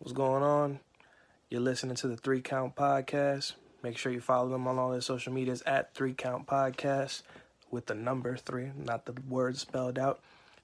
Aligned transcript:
What's 0.00 0.14
going 0.14 0.42
on? 0.42 0.80
You're 1.50 1.60
listening 1.60 1.94
to 1.96 2.08
the 2.08 2.16
Three 2.16 2.40
Count 2.40 2.74
Podcast. 2.74 3.52
Make 3.82 3.98
sure 3.98 4.10
you 4.10 4.22
follow 4.22 4.48
them 4.48 4.66
on 4.66 4.78
all 4.78 4.92
their 4.92 5.02
social 5.02 5.30
medias 5.30 5.62
at 5.66 5.92
Three 5.94 6.14
Count 6.14 6.46
Podcast 6.46 7.20
with 7.70 7.84
the 7.84 7.94
number 7.94 8.34
three, 8.38 8.70
not 8.74 9.04
the 9.04 9.12
word 9.28 9.58
spelled 9.58 9.98
out. 9.98 10.20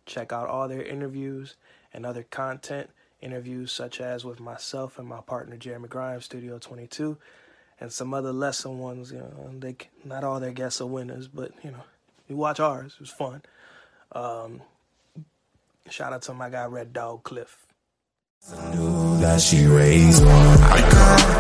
Check 0.07 0.33
out 0.33 0.49
all 0.49 0.69
their 0.69 0.83
interviews 0.83 1.57
and 1.93 2.07
other 2.07 2.23
content. 2.23 2.89
Interviews 3.21 3.73
such 3.73 4.01
as 4.01 4.25
with 4.25 4.41
myself 4.41 4.99
and 4.99 5.07
my 5.07 5.21
partner 5.21 5.59
Jeremy 5.59 5.89
Grimes, 5.89 6.25
Studio 6.25 6.59
22, 6.59 7.19
and 7.79 7.93
some 7.93 8.15
other 8.15 8.33
lesser 8.33 8.71
ones. 8.71 9.13
You 9.13 9.19
know, 9.19 9.51
they 9.59 9.77
not 10.03 10.25
all 10.25 10.41
their 10.41 10.53
guests 10.53 10.81
are 10.81 10.87
winners, 10.87 11.29
but 11.29 11.53
you 11.63 11.73
know, 11.73 11.85
you 12.27 12.37
watch 12.37 12.59
ours. 12.59 12.95
It 12.95 13.01
was 13.01 13.11
fun. 13.11 13.43
Um, 14.13 14.63
shout 15.91 16.15
out 16.15 16.23
to 16.23 16.33
my 16.33 16.49
guy 16.49 16.65
Red 16.65 16.95
Dog 16.95 17.23
Cliff. 17.23 17.66
That 18.43 19.41
she 19.41 19.67
raised 19.67 20.25
one. 20.25 20.35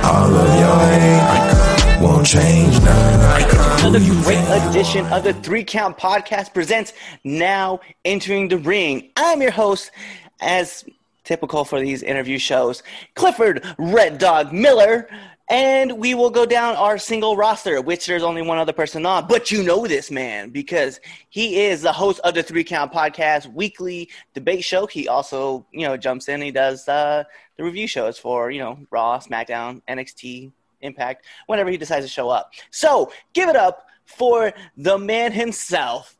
All 0.02 0.34
of 0.34 0.58
your 0.58 0.78
hate 0.88 2.02
won't 2.02 2.26
change 2.26 2.80
none. 2.80 3.80
Another 3.80 4.00
great 4.22 4.68
edition 4.68 5.06
of 5.12 5.22
the 5.22 5.32
Three 5.34 5.62
Count 5.62 5.98
Podcast 5.98 6.52
presents 6.52 6.94
Now 7.22 7.80
Entering 8.04 8.48
the 8.48 8.58
Ring. 8.58 9.10
I'm 9.16 9.40
your 9.40 9.52
host, 9.52 9.92
as 10.40 10.84
typical 11.22 11.64
for 11.64 11.80
these 11.80 12.02
interview 12.02 12.38
shows, 12.38 12.82
Clifford 13.14 13.64
Red 13.78 14.18
Dog 14.18 14.52
Miller. 14.52 15.08
And 15.48 15.98
we 15.98 16.14
will 16.14 16.30
go 16.30 16.44
down 16.44 16.74
our 16.74 16.98
single 16.98 17.36
roster, 17.36 17.80
which 17.80 18.06
there's 18.06 18.24
only 18.24 18.42
one 18.42 18.58
other 18.58 18.72
person 18.72 19.06
on. 19.06 19.28
But 19.28 19.52
you 19.52 19.62
know 19.62 19.86
this 19.86 20.10
man 20.10 20.50
because 20.50 20.98
he 21.28 21.60
is 21.60 21.82
the 21.82 21.92
host 21.92 22.20
of 22.24 22.34
the 22.34 22.42
Three 22.42 22.64
Count 22.64 22.92
Podcast 22.92 23.52
weekly 23.52 24.10
debate 24.34 24.64
show. 24.64 24.86
He 24.86 25.06
also, 25.06 25.64
you 25.70 25.86
know, 25.86 25.96
jumps 25.96 26.28
in. 26.28 26.42
He 26.42 26.50
does 26.50 26.88
uh, 26.88 27.22
the 27.56 27.64
review 27.64 27.86
shows 27.86 28.18
for, 28.18 28.50
you 28.50 28.58
know, 28.58 28.78
Raw, 28.90 29.20
SmackDown, 29.20 29.82
NXT, 29.88 30.50
Impact, 30.80 31.24
whenever 31.46 31.70
he 31.70 31.76
decides 31.76 32.04
to 32.04 32.10
show 32.10 32.28
up. 32.28 32.52
So 32.70 33.12
give 33.32 33.48
it 33.48 33.56
up 33.56 33.86
for 34.04 34.52
the 34.76 34.98
man 34.98 35.32
himself, 35.32 36.16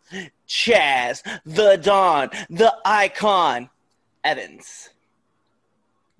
Chaz, 0.48 1.22
the 1.44 1.77
Don, 1.77 2.30
the 2.48 2.74
icon, 2.84 3.70
Evans. 4.22 4.90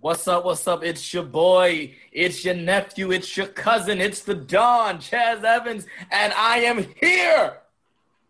What's 0.01 0.29
up? 0.29 0.45
What's 0.45 0.69
up? 0.69 0.85
It's 0.85 1.15
your 1.15 1.23
boy. 1.23 1.95
It's 2.13 2.45
your 2.45 2.55
nephew. 2.55 3.13
It's 3.13 3.35
your 3.35 3.47
cousin. 3.47 3.99
It's 3.99 4.21
the 4.21 4.35
Don, 4.35 4.99
Chaz 4.99 5.43
Evans, 5.43 5.87
and 6.13 6.35
I 6.35 6.59
am 6.59 6.87
here 7.01 7.61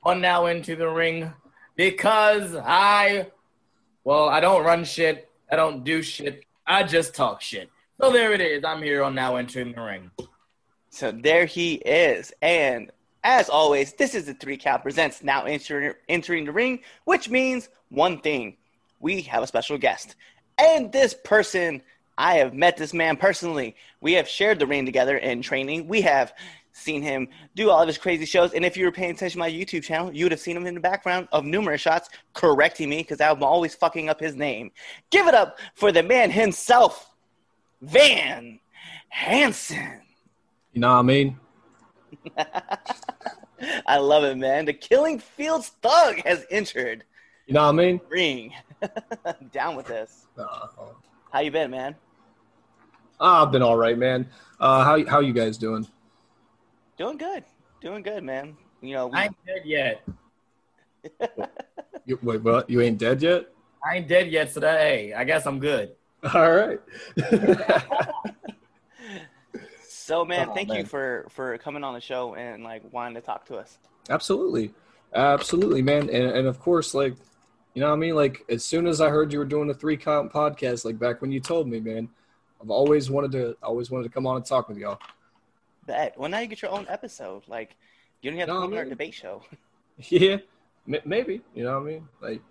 on 0.05 0.21
Now 0.21 0.47
Into 0.47 0.77
the 0.77 0.89
Ring 0.89 1.33
because 1.75 2.55
I, 2.55 3.27
well, 4.05 4.29
I 4.29 4.39
don't 4.39 4.65
run 4.65 4.85
shit. 4.85 5.29
I 5.51 5.57
don't 5.57 5.83
do 5.83 6.03
shit. 6.03 6.45
I 6.69 6.85
just 6.85 7.17
talk 7.17 7.43
shit. 7.43 7.69
So 8.01 8.13
there 8.13 8.33
it 8.33 8.41
is. 8.41 8.63
I'm 8.63 8.81
here 8.81 9.03
on 9.03 9.17
Now 9.17 9.35
Entering 9.35 9.73
the 9.73 9.83
Ring. 9.83 10.13
So 10.91 11.11
there 11.11 11.47
he 11.47 11.75
is. 11.75 12.33
And 12.43 12.93
as 13.25 13.49
always, 13.49 13.93
this 13.93 14.15
is 14.15 14.27
the 14.27 14.35
Three 14.35 14.57
Count 14.57 14.83
Presents 14.83 15.25
Now 15.25 15.45
entering 15.45 16.45
the 16.45 16.53
Ring, 16.53 16.79
which 17.07 17.29
means 17.29 17.71
one 17.89 18.21
thing. 18.21 18.57
We 19.01 19.23
have 19.23 19.43
a 19.43 19.47
special 19.49 19.77
guest. 19.77 20.15
And 20.59 20.91
this 20.93 21.15
person, 21.15 21.83
I 22.17 22.37
have 22.37 22.55
met 22.55 22.77
this 22.77 22.95
man 22.95 23.17
personally. 23.17 23.77
We 24.01 24.15
have 24.15 24.29
shared 24.29 24.59
the 24.59 24.67
ring 24.67 24.87
together 24.87 25.17
in 25.19 25.43
training. 25.43 25.87
We 25.89 26.01
have 26.03 26.33
seen 26.73 27.03
him 27.03 27.29
do 27.55 27.71
all 27.71 27.81
of 27.81 27.89
his 27.89 27.99
crazy 27.99 28.27
shows. 28.27 28.53
And 28.53 28.65
if 28.65 28.77
you 28.77 28.85
were 28.85 28.93
paying 28.93 29.11
attention 29.13 29.39
to 29.39 29.39
my 29.39 29.51
YouTube 29.51 29.83
channel, 29.83 30.13
you 30.13 30.25
would 30.25 30.33
have 30.33 30.41
seen 30.41 30.57
him 30.57 30.67
in 30.67 30.75
the 30.75 30.81
background 30.81 31.29
of 31.33 31.45
numerous 31.45 31.81
shots 31.81 32.09
correcting 32.35 32.89
me 32.89 32.99
because 32.99 33.21
I'm 33.21 33.43
always 33.43 33.75
fucking 33.75 34.09
up 34.09 34.21
his 34.21 34.35
name. 34.35 34.71
Give 35.11 35.27
it 35.27 35.35
up 35.35 35.59
for 35.75 35.91
the 35.91 36.03
man 36.03 36.31
himself, 36.31 37.15
Van 37.81 38.61
Hanson. 39.09 40.03
You 40.73 40.81
know 40.81 40.93
what 40.93 40.99
I 40.99 41.03
mean? 41.03 41.39
I 43.87 43.99
love 43.99 44.25
it, 44.25 44.37
man. 44.37 44.67
The 44.67 44.75
Killing 44.75 45.19
Fields 45.19 45.69
Thug 45.83 46.17
has 46.27 46.45
entered 46.51 47.05
You 47.47 47.55
know 47.55 47.63
what 47.63 47.69
I 47.71 47.73
mean? 47.73 48.01
ring. 48.09 48.53
Down 49.53 49.77
with 49.77 49.87
this. 49.87 50.27
Uh, 50.39 50.67
How 51.33 51.41
you 51.41 51.51
been, 51.51 51.71
man? 51.71 51.95
I've 53.21 53.51
been 53.51 53.63
all 53.63 53.77
right, 53.77 53.97
man. 53.97 54.29
Uh, 54.61 54.85
how 54.85 55.05
how 55.07 55.21
you 55.21 55.33
guys 55.33 55.57
doing? 55.57 55.87
Doing 56.99 57.17
good. 57.17 57.45
Doing 57.81 58.03
good, 58.03 58.23
man. 58.25 58.57
You 58.83 58.95
know, 58.95 59.07
we, 59.09 59.17
I 59.19 59.25
ain't 59.25 59.37
dead 59.47 59.63
yet. 59.65 60.03
You, 62.09 62.17
wait, 62.23 62.41
what? 62.41 62.71
You 62.71 62.83
ain't 62.83 62.99
dead 62.99 63.21
yet? 63.21 63.47
I 63.85 63.97
ain't 63.97 64.07
dead 64.07 64.31
yet, 64.31 64.53
so 64.53 64.61
that, 64.61 64.79
hey, 64.79 65.13
I 65.13 65.25
guess 65.25 65.45
I'm 65.45 65.59
good. 65.59 65.97
All 66.35 66.53
right. 66.53 66.79
so 69.89 70.25
man, 70.25 70.49
Oh, 70.51 70.55
thank 70.55 70.73
you 70.73 70.85
for 70.85 71.27
for 71.31 71.59
coming 71.59 71.83
on 71.83 71.95
the 71.95 72.01
show 72.01 72.35
and 72.35 72.63
like 72.63 72.83
wanting 72.93 73.15
to 73.15 73.21
talk 73.21 73.47
to 73.47 73.57
us. 73.57 73.79
Absolutely, 74.09 74.73
absolutely, 75.15 75.83
man. 75.83 76.09
And 76.11 76.31
and 76.31 76.47
of 76.47 76.61
course, 76.61 76.95
like, 76.95 77.15
you 77.77 77.83
know 77.83 77.89
what 77.89 77.97
I 77.97 77.99
mean? 77.99 78.15
Like, 78.15 78.43
as 78.49 78.65
soon 78.65 78.87
as 78.87 79.03
I 79.03 79.11
heard 79.11 79.31
you 79.31 79.39
were 79.39 79.45
doing 79.45 79.69
a 79.69 79.75
three 79.75 79.99
count 79.99 80.33
podcast, 80.33 80.87
like 80.87 80.99
back 80.99 81.21
when 81.21 81.31
you 81.31 81.41
told 81.41 81.69
me, 81.69 81.79
man, 81.79 82.09
I've 82.59 82.71
always 82.71 83.11
wanted 83.11 83.33
to, 83.33 83.55
always 83.63 83.91
wanted 83.91 84.05
to 84.05 84.09
come 84.09 84.27
on 84.27 84.37
and 84.37 84.47
talk 84.47 84.71
with 84.71 84.79
y'all. 84.79 84.99
Bet. 85.87 86.19
Well, 86.19 86.31
now 86.31 86.39
you 86.39 86.47
get 86.47 86.63
your 86.63 86.71
own 86.71 86.87
episode. 86.89 87.43
Like, 87.49 87.77
you 88.23 88.31
don't 88.31 88.41
have 88.41 88.49
to 88.49 88.55
No, 88.55 88.61
come 88.63 88.73
on 88.73 88.79
our 88.79 88.85
debate 88.87 89.13
show. 89.15 89.43
Yeah, 90.09 90.39
m- 90.89 91.01
maybe. 91.05 91.43
You 91.55 91.65
know 91.65 91.79
what 91.79 91.87
I 91.89 91.93
mean? 91.93 92.09
Like, 92.21 92.43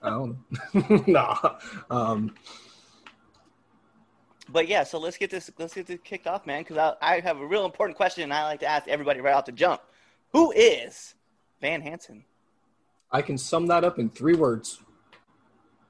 I 0.00 0.10
don't 0.10 0.38
know. 0.74 1.04
nah. 1.06 1.58
Um, 1.90 2.34
But 4.48 4.68
yeah, 4.68 4.84
so 4.84 4.98
let's 4.98 5.16
get 5.16 5.30
this 5.30 5.50
let's 5.58 5.74
get 5.74 5.86
this 5.86 5.98
kicked 6.04 6.26
off, 6.28 6.46
man. 6.46 6.62
Because 6.62 6.76
I, 6.76 6.94
I 7.16 7.20
have 7.20 7.38
a 7.40 7.46
real 7.46 7.64
important 7.64 7.96
question, 7.96 8.22
and 8.24 8.32
I 8.32 8.44
like 8.44 8.60
to 8.60 8.66
ask 8.66 8.86
everybody 8.88 9.20
right 9.20 9.34
off 9.34 9.44
the 9.44 9.52
jump: 9.52 9.80
Who 10.32 10.50
is 10.52 11.14
Van 11.60 11.82
Hanson? 11.82 12.24
I 13.12 13.22
can 13.22 13.36
sum 13.38 13.66
that 13.66 13.84
up 13.84 13.98
in 13.98 14.10
three 14.10 14.34
words. 14.34 14.80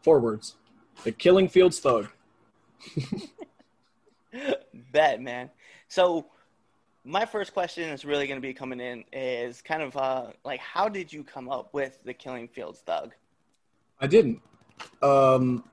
Four 0.03 0.21
words. 0.21 0.57
The 1.05 1.13
Killing 1.13 1.49
Fields 1.49 1.79
Thug. 1.79 2.09
Bet, 4.93 5.21
man. 5.21 5.51
So, 5.89 6.27
my 7.05 7.25
first 7.25 7.53
question 7.53 7.89
is 7.89 8.05
really 8.05 8.27
going 8.27 8.37
to 8.37 8.47
be 8.47 8.53
coming 8.53 8.81
in 8.81 9.05
is 9.13 9.63
kind 9.63 9.83
of 9.83 9.97
uh, 9.97 10.27
like, 10.45 10.61
how 10.61 10.89
did 10.89 11.13
you 11.13 11.25
come 11.25 11.49
up 11.49 11.73
with 11.73 11.99
the 12.05 12.13
Killing 12.13 12.49
Fields 12.49 12.81
Thug? 12.81 13.15
I 14.01 14.07
didn't. 14.07 14.41
Um, 15.03 15.65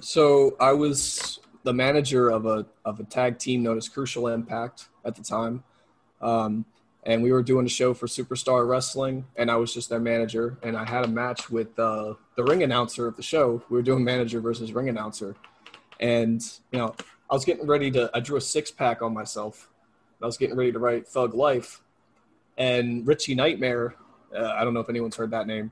so 0.00 0.56
I 0.60 0.72
was 0.72 1.40
the 1.62 1.72
manager 1.72 2.28
of 2.28 2.46
a 2.46 2.66
of 2.84 3.00
a 3.00 3.04
tag 3.04 3.38
team 3.38 3.62
known 3.62 3.76
as 3.76 3.88
Crucial 3.88 4.28
Impact 4.28 4.88
at 5.04 5.14
the 5.14 5.22
time, 5.22 5.64
um, 6.20 6.64
and 7.04 7.22
we 7.22 7.32
were 7.32 7.42
doing 7.42 7.66
a 7.66 7.68
show 7.68 7.94
for 7.94 8.06
Superstar 8.06 8.66
Wrestling, 8.66 9.26
and 9.36 9.50
I 9.50 9.56
was 9.56 9.72
just 9.72 9.88
their 9.88 10.00
manager, 10.00 10.58
and 10.62 10.76
I 10.76 10.84
had 10.84 11.04
a 11.04 11.08
match 11.08 11.50
with 11.50 11.78
uh, 11.78 12.14
the 12.36 12.44
ring 12.44 12.62
announcer 12.62 13.06
of 13.06 13.16
the 13.16 13.22
show. 13.22 13.62
We 13.68 13.76
were 13.76 13.82
doing 13.82 14.02
manager 14.02 14.40
versus 14.40 14.72
ring 14.72 14.88
announcer, 14.88 15.36
and 16.00 16.42
you 16.72 16.78
know 16.78 16.94
I 17.30 17.34
was 17.34 17.44
getting 17.44 17.66
ready 17.66 17.90
to. 17.92 18.10
I 18.14 18.20
drew 18.20 18.36
a 18.36 18.40
six 18.40 18.70
pack 18.70 19.02
on 19.02 19.12
myself. 19.12 19.70
I 20.22 20.26
was 20.26 20.38
getting 20.38 20.56
ready 20.56 20.72
to 20.72 20.78
write 20.78 21.06
Thug 21.06 21.34
Life, 21.34 21.82
and 22.56 23.06
Richie 23.06 23.34
Nightmare. 23.34 23.96
Uh, 24.34 24.52
I 24.56 24.64
don't 24.64 24.74
know 24.74 24.80
if 24.80 24.88
anyone's 24.88 25.16
heard 25.16 25.30
that 25.30 25.46
name 25.46 25.70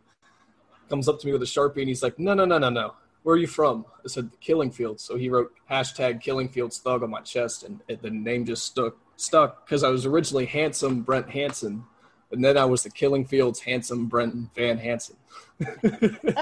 comes 0.93 1.09
up 1.09 1.19
to 1.19 1.27
me 1.27 1.33
with 1.33 1.43
a 1.43 1.47
sharpie 1.47 1.79
and 1.79 1.89
he's 1.89 2.03
like, 2.03 2.19
"No, 2.19 2.35
no, 2.35 2.45
no, 2.45 2.59
no, 2.59 2.69
no. 2.69 2.95
Where 3.23 3.35
are 3.35 3.39
you 3.39 3.47
from?" 3.47 3.87
I 4.05 4.09
said, 4.09 4.31
"Killing 4.41 4.71
Fields." 4.71 5.03
So 5.03 5.17
he 5.17 5.31
wrote 5.31 5.51
hashtag 5.71 6.21
Killing 6.21 6.51
Fields 6.51 6.79
Thug 6.81 7.03
on 7.03 7.09
my 7.09 7.23
chest, 7.23 7.63
and 7.63 7.81
it, 7.89 8.03
the 8.03 8.11
name 8.11 8.45
just 8.45 8.67
stuck 8.67 8.95
stuck 9.23 9.65
because 9.65 9.85
I 9.85 9.89
was 9.89 10.05
originally 10.07 10.47
handsome 10.47 11.03
Brent 11.03 11.31
Hanson, 11.31 11.85
and 12.31 12.45
then 12.45 12.57
I 12.57 12.65
was 12.65 12.83
the 12.83 12.91
Killing 12.91 13.25
Fields 13.25 13.61
handsome 13.61 14.07
Brent 14.07 14.35
Van 14.55 14.79
Hanson. 14.79 15.17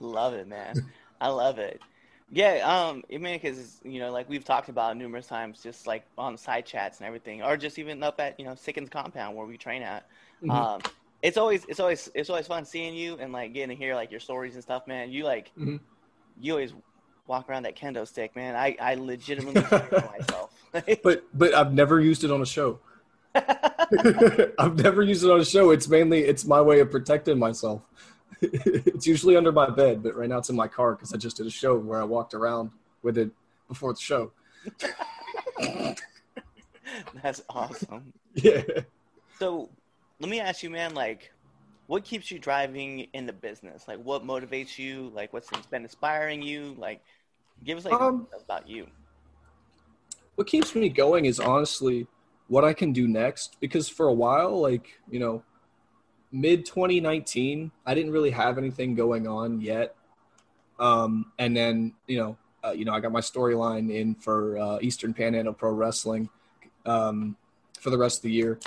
Love 0.00 0.34
it, 0.34 0.48
man. 0.48 0.90
I 1.20 1.28
love 1.28 1.58
it. 1.58 1.80
Yeah, 2.32 2.58
um, 2.64 3.02
I 3.12 3.18
mean, 3.18 3.38
because 3.40 3.80
you 3.84 3.98
know, 3.98 4.12
like 4.12 4.28
we've 4.28 4.44
talked 4.44 4.68
about 4.68 4.96
numerous 4.96 5.26
times, 5.26 5.62
just 5.62 5.86
like 5.86 6.04
on 6.16 6.36
side 6.38 6.64
chats 6.64 6.98
and 6.98 7.06
everything, 7.06 7.42
or 7.42 7.56
just 7.56 7.78
even 7.78 8.02
up 8.02 8.20
at 8.20 8.38
you 8.38 8.46
know 8.46 8.54
Sickens 8.54 8.88
compound 8.88 9.36
where 9.36 9.46
we 9.46 9.56
train 9.58 9.82
at. 9.82 10.06
Mhm. 10.42 10.50
Um, 10.50 10.80
it's 11.22 11.36
always, 11.36 11.66
it's 11.66 11.80
always, 11.80 12.08
it's 12.14 12.30
always 12.30 12.46
fun 12.46 12.64
seeing 12.64 12.94
you 12.94 13.16
and 13.18 13.30
like 13.32 13.52
getting 13.52 13.68
to 13.68 13.74
hear 13.74 13.94
like 13.94 14.10
your 14.10 14.20
stories 14.20 14.54
and 14.54 14.62
stuff, 14.62 14.86
man. 14.86 15.10
You 15.10 15.24
like, 15.24 15.52
Mhm. 15.58 15.80
you 16.40 16.52
always 16.52 16.72
walk 17.26 17.50
around 17.50 17.64
that 17.64 17.76
kendo 17.76 18.06
stick, 18.08 18.34
man. 18.34 18.56
I, 18.56 18.76
I 18.80 18.94
legitimately 18.94 19.60
myself. 20.18 20.49
But 21.02 21.24
but 21.34 21.54
I've 21.54 21.72
never 21.72 22.00
used 22.00 22.24
it 22.24 22.30
on 22.30 22.42
a 22.42 22.46
show. 22.46 22.78
I've 23.34 24.76
never 24.76 25.02
used 25.02 25.24
it 25.24 25.30
on 25.30 25.40
a 25.40 25.44
show. 25.44 25.70
It's 25.70 25.88
mainly 25.88 26.20
it's 26.20 26.44
my 26.44 26.60
way 26.60 26.80
of 26.80 26.90
protecting 26.90 27.38
myself. 27.38 27.82
it's 28.40 29.06
usually 29.06 29.36
under 29.36 29.52
my 29.52 29.68
bed, 29.68 30.02
but 30.02 30.16
right 30.16 30.28
now 30.28 30.38
it's 30.38 30.48
in 30.48 30.56
my 30.56 30.68
car 30.68 30.94
because 30.94 31.12
I 31.12 31.16
just 31.16 31.36
did 31.36 31.46
a 31.46 31.50
show 31.50 31.76
where 31.76 32.00
I 32.00 32.04
walked 32.04 32.34
around 32.34 32.70
with 33.02 33.18
it 33.18 33.30
before 33.68 33.92
the 33.92 34.00
show. 34.00 34.32
That's 37.22 37.42
awesome. 37.48 38.12
Yeah. 38.34 38.62
So 39.38 39.68
let 40.20 40.30
me 40.30 40.40
ask 40.40 40.62
you, 40.62 40.70
man, 40.70 40.94
like, 40.94 41.32
what 41.86 42.04
keeps 42.04 42.30
you 42.30 42.38
driving 42.38 43.08
in 43.12 43.26
the 43.26 43.32
business? 43.32 43.88
Like, 43.88 43.98
what 43.98 44.24
motivates 44.24 44.78
you? 44.78 45.10
Like, 45.14 45.32
what's 45.32 45.50
been 45.70 45.82
inspiring 45.82 46.42
you? 46.42 46.74
Like, 46.78 47.02
Give 47.64 47.78
us 47.78 47.84
like 47.84 48.00
Um, 48.00 48.26
about 48.42 48.68
you. 48.68 48.86
What 50.40 50.46
keeps 50.46 50.74
me 50.74 50.88
going 50.88 51.26
is 51.26 51.38
honestly 51.38 52.06
what 52.48 52.64
I 52.64 52.72
can 52.72 52.94
do 52.94 53.06
next 53.06 53.58
because 53.60 53.90
for 53.90 54.08
a 54.08 54.12
while, 54.14 54.58
like, 54.58 54.98
you 55.10 55.20
know, 55.20 55.42
mid 56.32 56.64
2019, 56.64 57.70
I 57.84 57.92
didn't 57.92 58.10
really 58.10 58.30
have 58.30 58.56
anything 58.56 58.94
going 58.94 59.28
on 59.28 59.60
yet. 59.60 59.94
Um, 60.78 61.30
and 61.38 61.54
then, 61.54 61.92
you 62.06 62.18
know, 62.20 62.38
uh, 62.64 62.70
you 62.70 62.86
know, 62.86 62.94
I 62.94 63.00
got 63.00 63.12
my 63.12 63.20
storyline 63.20 63.94
in 63.94 64.14
for 64.14 64.56
uh, 64.56 64.78
Eastern 64.80 65.12
Panhandle 65.12 65.52
Pro 65.52 65.72
Wrestling 65.72 66.30
um, 66.86 67.36
for 67.78 67.90
the 67.90 67.98
rest 67.98 68.20
of 68.20 68.22
the 68.22 68.32
year. 68.32 68.58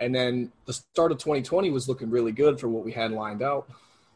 And 0.00 0.12
then 0.12 0.50
the 0.64 0.72
start 0.72 1.12
of 1.12 1.18
2020 1.18 1.70
was 1.70 1.88
looking 1.88 2.10
really 2.10 2.32
good 2.32 2.58
for 2.58 2.68
what 2.68 2.84
we 2.84 2.90
had 2.90 3.12
lined 3.12 3.40
out. 3.40 3.68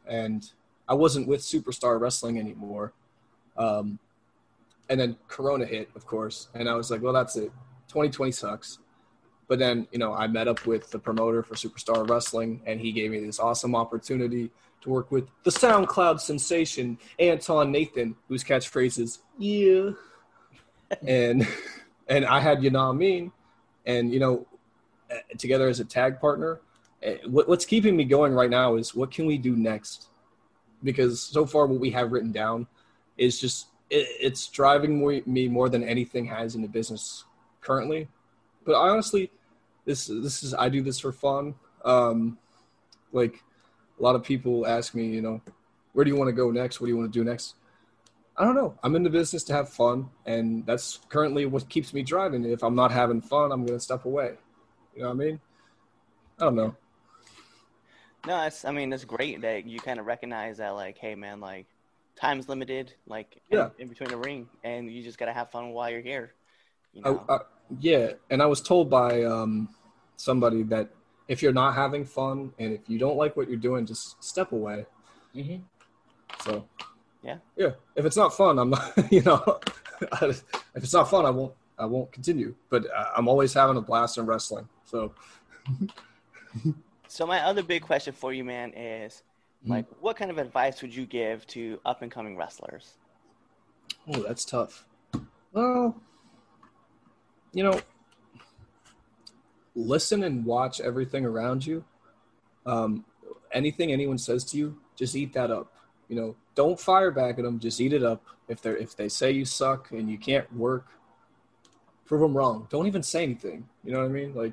And 0.05 0.45
I 0.89 0.95
wasn't 0.95 1.29
with 1.29 1.43
Superstar 1.43 2.01
Wrestling 2.01 2.41
anymore. 2.41 2.93
Um, 3.57 4.01
and 4.89 4.99
then 4.99 5.17
Corona 5.29 5.67
hit, 5.67 5.91
of 5.95 6.07
course, 6.07 6.49
and 6.55 6.69
I 6.69 6.75
was 6.75 6.91
like, 6.91 7.03
well, 7.03 7.13
that's 7.13 7.37
it. 7.37 7.53
2020 7.89 8.33
sucks. 8.33 8.79
But 9.49 9.59
then, 9.59 9.89
you 9.93 9.99
know, 9.99 10.13
I 10.13 10.27
met 10.27 10.47
up 10.47 10.67
with 10.67 10.91
the 10.91 10.99
promoter 10.99 11.43
for 11.43 11.55
Superstar 11.55 12.09
Wrestling, 12.09 12.61
and 12.67 12.79
he 12.81 12.93
gave 12.93 13.11
me 13.11 13.21
this 13.21 13.41
awesome 13.41 13.75
opportunity 13.75 14.51
to 14.83 14.91
work 14.91 15.11
with 15.11 15.27
the 15.45 15.51
SoundCloud 15.51 16.21
sensation 16.21 16.99
Anton 17.19 17.73
Nathan, 17.73 18.15
whose 18.29 18.45
catchphrase 18.45 18.99
is 18.99 19.21
"Yeah," 19.39 19.91
and 21.07 21.49
and 22.09 22.27
I 22.27 22.41
had 22.41 22.63
you 22.63 22.71
know 22.71 22.91
I 22.91 22.93
mean, 22.93 23.33
and 23.87 24.13
you 24.13 24.21
know, 24.21 24.47
uh, 25.11 25.17
together 25.39 25.69
as 25.69 25.81
a 25.81 25.85
tag 25.85 26.21
partner. 26.21 26.61
uh, 27.07 27.13
what's 27.27 27.65
keeping 27.65 27.97
me 27.97 28.05
going 28.05 28.35
right 28.35 28.51
now 28.51 28.77
is 28.77 28.95
what 28.95 29.11
can 29.11 29.27
we 29.27 29.39
do 29.39 29.57
next? 29.57 30.09
Because 30.85 31.21
so 31.21 31.47
far, 31.47 31.67
what 31.67 31.81
we 31.81 31.91
have 31.91 32.13
written 32.13 32.33
down 32.33 32.67
is 33.17 33.41
just 33.41 33.69
it, 33.91 34.07
it's 34.21 34.47
driving 34.49 35.23
me- 35.27 35.49
more 35.49 35.69
than 35.69 35.85
anything 35.85 36.27
has 36.27 36.55
in 36.55 36.63
the 36.63 36.69
business 36.69 37.25
currently. 37.61 38.09
But 38.65 38.75
I 38.75 38.89
honestly, 38.89 39.31
this 39.85 40.07
this 40.07 40.43
is 40.43 40.55
I 40.55 40.69
do 40.69 40.83
this 40.83 41.01
for 41.01 41.13
fun. 41.13 41.55
Um, 41.85 42.39
like 43.13 43.43
a 43.99 44.03
lot 44.03 44.15
of 44.15 44.23
people 44.23 44.67
ask 44.67 44.95
me, 44.95 45.07
you 45.07 45.23
know, 45.23 45.41
where 45.93 46.05
do 46.05 46.11
you 46.11 46.17
want 46.17 46.29
to 46.29 46.33
go 46.33 46.51
next? 46.51 46.81
What 46.81 46.87
do 46.87 46.93
you 46.93 46.97
want 46.99 47.13
to 47.13 47.19
do 47.19 47.25
next? 47.25 47.55
I 48.37 48.45
don't 48.45 48.55
know. 48.55 48.79
I'm 48.85 48.95
in 48.95 49.03
the 49.03 49.11
business 49.11 49.43
to 49.45 49.53
have 49.53 49.69
fun, 49.69 50.11
and 50.25 50.65
that's 50.65 51.01
currently 51.09 51.47
what 51.47 51.69
keeps 51.69 51.93
me 51.93 52.03
driving. 52.03 52.45
If 52.45 52.63
I'm 52.63 52.77
not 52.77 52.93
having 52.93 53.21
fun, 53.21 53.51
I'm 53.51 53.67
gonna 53.67 53.81
step 53.81 54.05
away. 54.05 54.35
You 54.95 55.03
know 55.03 55.09
what 55.09 55.15
I 55.15 55.17
mean? 55.17 55.41
I 56.39 56.45
don't 56.45 56.55
know. 56.55 56.77
No, 58.27 58.43
it's. 58.45 58.65
I 58.65 58.71
mean, 58.71 58.93
it's 58.93 59.05
great 59.05 59.41
that 59.41 59.67
you 59.67 59.81
kind 59.81 59.99
of 59.99 60.07
recognize 60.07 60.59
that, 60.59 60.71
like, 60.71 60.99
hey, 60.99 61.15
man, 61.15 61.41
like, 61.41 61.67
time's 62.19 62.49
limited, 62.49 62.95
like, 63.07 63.41
in- 63.51 63.59
Yeah. 63.59 63.71
in, 63.79 63.89
between 63.89 64.11
the 64.11 64.17
ring, 64.17 64.49
and 64.65 64.91
you 64.91 65.03
just 65.03 65.19
gotta 65.19 65.33
have 65.33 65.51
fun 65.51 65.71
while 65.71 65.89
you're 65.91 66.01
here. 66.03 66.35
You 66.93 67.03
know? 67.03 67.25
I, 67.29 67.39
yeah, 67.81 68.13
and 68.31 68.43
I 68.43 68.47
was 68.47 68.61
told 68.61 68.91
by 68.91 69.23
um, 69.23 69.69
somebody 70.17 70.63
that 70.65 70.89
if 71.29 71.43
you're 71.43 71.53
not 71.53 71.75
having 71.75 72.05
fun 72.05 72.53
and 72.59 72.73
if 72.73 72.81
you 72.89 72.99
don't 72.99 73.17
like 73.17 73.37
what 73.37 73.49
you're 73.49 73.59
doing, 73.59 73.87
just 73.87 74.23
step 74.25 74.53
away. 74.53 74.87
Mhm. 75.35 75.61
So, 76.43 76.67
Yeah. 77.23 77.39
yeah. 77.57 77.73
If 77.95 78.05
it's 78.07 78.17
not 78.17 78.35
fun, 78.35 78.59
I'm 78.59 78.71
not. 78.71 78.93
You 79.13 79.23
know, 79.23 79.61
if 80.23 80.45
it's 80.75 80.93
not 80.95 81.09
fun, 81.11 81.25
I 81.27 81.31
won't. 81.31 81.53
I 81.79 81.85
won't 81.87 82.11
continue. 82.11 82.55
But 82.71 82.87
uh, 82.91 83.11
I'm 83.17 83.29
always 83.29 83.53
having 83.55 83.77
a 83.77 83.81
blast 83.81 84.19
in 84.19 84.27
wrestling. 84.27 84.69
So, 84.85 85.13
So 87.09 87.27
my 87.27 87.41
other 87.41 87.63
big 87.63 87.83
question 87.83 88.13
for 88.13 88.33
you, 88.33 88.45
man, 88.45 88.73
is 88.75 89.23
Mhm. 89.65 89.71
like, 89.71 89.87
what 90.01 90.17
kind 90.17 90.31
of 90.31 90.39
advice 90.39 90.83
would 90.83 90.95
you 90.95 91.07
give 91.07 91.47
to 91.49 91.81
up 91.85 92.03
and 92.03 92.11
coming 92.11 92.37
wrestlers? 92.37 92.95
oh, 94.15 94.23
that's 94.23 94.45
tough. 94.45 94.87
Well, 95.53 95.95
you 97.53 97.63
know, 97.63 97.81
listen 99.75 100.23
and 100.23 100.45
watch 100.45 100.81
everything 100.81 101.25
around 101.25 101.67
you. 101.67 101.85
Um, 102.65 103.05
anything 103.53 103.93
anyone 103.93 104.19
says 104.19 104.45
to 104.47 104.57
you, 104.57 104.81
just 104.97 105.15
eat 105.15 105.33
that 105.35 105.51
up. 105.51 105.73
You 106.09 106.17
know, 106.17 106.37
don't 106.55 106.79
fire 106.81 107.11
back 107.11 107.39
at 107.39 107.45
them. 107.45 107.59
Just 107.59 107.81
eat 107.81 107.93
it 107.93 108.03
up. 108.03 108.23
If 108.49 108.63
they 108.63 108.71
are 108.71 108.77
if 108.77 108.97
they 108.97 109.09
say 109.09 109.31
you 109.31 109.45
suck 109.45 109.91
and 109.91 110.11
you 110.11 110.17
can't 110.19 110.51
work, 110.55 110.87
prove 112.07 112.21
them 112.23 112.37
wrong. 112.37 112.67
Don't 112.71 112.87
even 112.87 113.03
say 113.03 113.23
anything. 113.23 113.69
You 113.85 113.93
know 113.93 113.99
what 114.01 114.07
I 114.07 114.09
mean? 114.09 114.35
Like, 114.35 114.53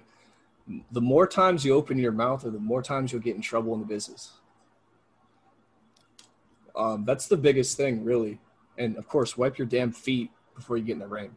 the 0.91 1.01
more 1.01 1.27
times 1.27 1.63
you 1.63 1.73
open 1.75 1.97
your 1.97 2.11
mouth, 2.11 2.45
or 2.45 2.49
the 2.49 2.59
more 2.59 2.81
times 2.81 3.11
you'll 3.13 3.21
get 3.21 3.35
in 3.35 3.41
trouble 3.41 3.73
in 3.73 3.79
the 3.79 3.85
business. 3.85 4.33
Um, 6.77 7.05
that's 7.05 7.27
the 7.27 7.37
biggest 7.37 7.77
thing, 7.77 8.03
really. 8.03 8.39
And 8.77 8.97
of 8.97 9.07
course, 9.07 9.37
wipe 9.37 9.57
your 9.57 9.67
damn 9.67 9.91
feet 9.91 10.31
before 10.55 10.77
you 10.77 10.83
get 10.83 10.93
in 10.93 10.99
the 10.99 11.07
ring. 11.07 11.35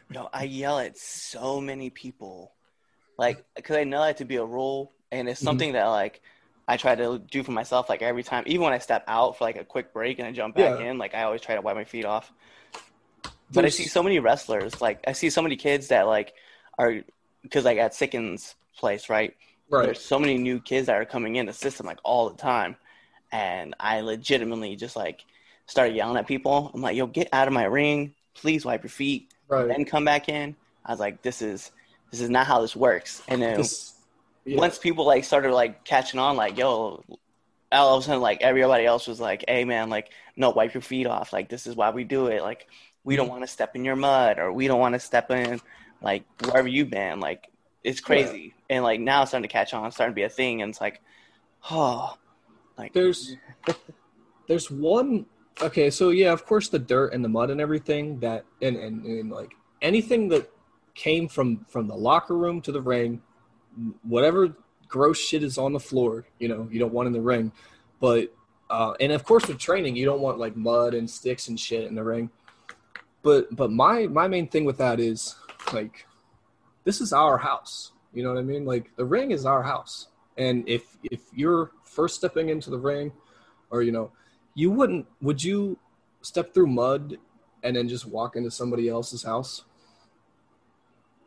no, 0.10 0.28
I 0.32 0.44
yell 0.44 0.78
at 0.78 0.98
so 0.98 1.60
many 1.60 1.90
people, 1.90 2.52
like, 3.18 3.44
because 3.56 3.76
I 3.76 3.84
know 3.84 4.02
that 4.02 4.16
to 4.18 4.24
be 4.24 4.36
a 4.36 4.44
rule, 4.44 4.92
and 5.12 5.28
it's 5.28 5.40
Mhm. 5.40 5.44
something 5.44 5.72
that 5.74 5.86
like 5.86 6.20
I 6.66 6.76
try 6.76 6.94
to 6.94 7.18
do 7.18 7.42
for 7.42 7.52
myself, 7.52 7.88
like 7.88 8.02
every 8.02 8.22
time, 8.22 8.44
even 8.46 8.64
when 8.64 8.72
I 8.72 8.78
step 8.78 9.04
out 9.06 9.36
for 9.38 9.44
like 9.44 9.56
a 9.56 9.64
quick 9.64 9.92
break 9.92 10.18
and 10.18 10.26
I 10.26 10.32
jump 10.32 10.56
back 10.56 10.80
Yeah. 10.80 10.90
in, 10.90 10.98
like 10.98 11.14
I 11.14 11.22
always 11.24 11.40
try 11.42 11.54
to 11.54 11.60
wipe 11.60 11.76
my 11.76 11.84
feet 11.84 12.04
off. 12.04 12.32
But 13.50 13.64
I 13.64 13.68
see 13.68 13.84
so 13.86 14.02
many 14.02 14.18
wrestlers, 14.18 14.80
like 14.80 15.04
I 15.06 15.12
see 15.12 15.30
so 15.30 15.42
many 15.42 15.56
kids 15.56 15.88
that 15.88 16.06
like 16.08 16.34
are 16.78 17.02
because 17.42 17.64
like 17.64 17.78
at 17.78 17.94
Sickens 17.94 18.56
place, 18.76 19.08
right? 19.08 19.36
right. 19.68 19.84
There's 19.84 20.00
so 20.00 20.18
many 20.18 20.38
new 20.38 20.58
kids 20.58 20.86
that 20.86 20.96
are 20.96 21.04
coming 21.04 21.36
in 21.36 21.46
the 21.46 21.52
system 21.52 21.86
like 21.86 21.98
all 22.02 22.30
the 22.30 22.36
time, 22.36 22.76
and 23.34 23.74
I 23.80 24.00
legitimately 24.00 24.76
just 24.76 24.94
like 24.94 25.24
started 25.66 25.94
yelling 25.96 26.16
at 26.16 26.26
people. 26.26 26.70
I'm 26.72 26.80
like, 26.80 26.96
"Yo, 26.96 27.06
get 27.06 27.28
out 27.32 27.48
of 27.48 27.52
my 27.52 27.64
ring! 27.64 28.14
Please 28.34 28.64
wipe 28.64 28.82
your 28.84 28.90
feet, 28.90 29.30
Right. 29.48 29.66
then 29.68 29.84
come 29.84 30.04
back 30.04 30.28
in." 30.28 30.54
I 30.86 30.92
was 30.92 31.00
like, 31.00 31.20
"This 31.22 31.42
is 31.42 31.72
this 32.10 32.20
is 32.20 32.30
not 32.30 32.46
how 32.46 32.60
this 32.62 32.76
works." 32.76 33.22
And 33.28 33.42
then 33.42 33.56
This- 33.58 33.94
yeah. 34.44 34.56
once 34.58 34.78
people 34.78 35.04
like 35.04 35.24
started 35.24 35.52
like 35.52 35.84
catching 35.84 36.20
on, 36.20 36.36
like, 36.36 36.56
"Yo," 36.56 37.02
all 37.72 37.96
of 37.96 38.02
a 38.02 38.06
sudden 38.06 38.22
like 38.22 38.40
everybody 38.40 38.86
else 38.86 39.08
was 39.08 39.18
like, 39.20 39.44
"Hey, 39.48 39.64
man, 39.64 39.90
like, 39.90 40.10
no, 40.36 40.50
wipe 40.50 40.72
your 40.74 40.80
feet 40.82 41.06
off. 41.08 41.32
Like, 41.32 41.48
this 41.48 41.66
is 41.66 41.74
why 41.74 41.90
we 41.90 42.04
do 42.04 42.28
it. 42.28 42.40
Like, 42.42 42.68
we 43.02 43.14
Mm-hmm. 43.14 43.20
don't 43.22 43.30
want 43.30 43.42
to 43.42 43.48
step 43.48 43.74
in 43.74 43.84
your 43.84 43.96
mud, 43.96 44.38
or 44.38 44.52
we 44.52 44.68
don't 44.68 44.80
want 44.80 44.94
to 44.94 45.00
step 45.00 45.30
in 45.32 45.60
like 46.02 46.22
wherever 46.44 46.68
you've 46.68 46.90
been. 46.90 47.18
Like, 47.18 47.48
it's 47.82 48.00
crazy." 48.00 48.54
And 48.70 48.84
like 48.84 49.00
now 49.00 49.22
it's 49.22 49.30
starting 49.32 49.48
to 49.48 49.52
catch 49.52 49.74
on, 49.74 49.86
it's 49.86 49.96
starting 49.96 50.12
to 50.12 50.14
be 50.14 50.22
a 50.22 50.28
thing, 50.28 50.62
and 50.62 50.70
it's 50.70 50.80
like, 50.80 51.00
oh, 51.70 52.16
like 52.78 52.92
there's 52.92 53.36
there's 54.48 54.70
one 54.70 55.26
okay 55.62 55.90
so 55.90 56.10
yeah 56.10 56.32
of 56.32 56.44
course 56.46 56.68
the 56.68 56.78
dirt 56.78 57.12
and 57.12 57.24
the 57.24 57.28
mud 57.28 57.50
and 57.50 57.60
everything 57.60 58.18
that 58.20 58.44
and, 58.60 58.76
and 58.76 59.04
and 59.04 59.30
like 59.30 59.52
anything 59.82 60.28
that 60.28 60.50
came 60.94 61.28
from 61.28 61.64
from 61.68 61.86
the 61.86 61.94
locker 61.94 62.36
room 62.36 62.60
to 62.60 62.72
the 62.72 62.80
ring 62.80 63.20
whatever 64.02 64.54
gross 64.88 65.18
shit 65.18 65.42
is 65.42 65.58
on 65.58 65.72
the 65.72 65.80
floor 65.80 66.24
you 66.38 66.48
know 66.48 66.68
you 66.70 66.78
don't 66.78 66.92
want 66.92 67.06
in 67.06 67.12
the 67.12 67.20
ring. 67.20 67.52
But 68.00 68.34
uh 68.70 68.94
and 69.00 69.12
of 69.12 69.24
course 69.24 69.46
with 69.46 69.58
training 69.58 69.96
you 69.96 70.04
don't 70.04 70.20
want 70.20 70.38
like 70.38 70.56
mud 70.56 70.94
and 70.94 71.08
sticks 71.08 71.48
and 71.48 71.58
shit 71.58 71.84
in 71.84 71.94
the 71.94 72.04
ring. 72.04 72.30
But 73.22 73.54
but 73.54 73.70
my 73.70 74.06
my 74.06 74.28
main 74.28 74.48
thing 74.48 74.64
with 74.64 74.78
that 74.78 75.00
is 75.00 75.34
like 75.72 76.06
this 76.84 77.00
is 77.00 77.12
our 77.12 77.38
house. 77.38 77.92
You 78.12 78.22
know 78.22 78.32
what 78.32 78.38
i 78.38 78.42
mean? 78.42 78.64
Like 78.64 78.94
the 78.96 79.04
ring 79.04 79.32
is 79.32 79.44
our 79.44 79.62
house. 79.62 80.08
And 80.36 80.68
if 80.68 80.96
if 81.02 81.20
you're 81.34 81.72
first 81.94 82.16
stepping 82.16 82.48
into 82.48 82.70
the 82.70 82.78
ring 82.78 83.12
or 83.70 83.82
you 83.82 83.92
know 83.92 84.10
you 84.54 84.70
wouldn't 84.70 85.06
would 85.20 85.42
you 85.42 85.78
step 86.22 86.52
through 86.54 86.66
mud 86.66 87.18
and 87.62 87.76
then 87.76 87.88
just 87.88 88.06
walk 88.06 88.36
into 88.36 88.50
somebody 88.50 88.88
else's 88.88 89.22
house 89.22 89.64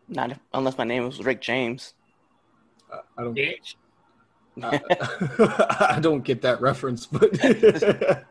not 0.09 0.31
if, 0.31 0.39
unless 0.53 0.77
my 0.77 0.83
name 0.83 1.05
was 1.05 1.23
Rick 1.23 1.41
James. 1.41 1.93
I, 2.91 2.99
I 3.17 3.23
don't 3.23 3.35
Bitch. 3.35 3.75
I, 4.61 4.79
I 5.95 5.99
don't 5.99 6.23
get 6.23 6.41
that 6.41 6.61
reference 6.61 7.05
but 7.05 7.37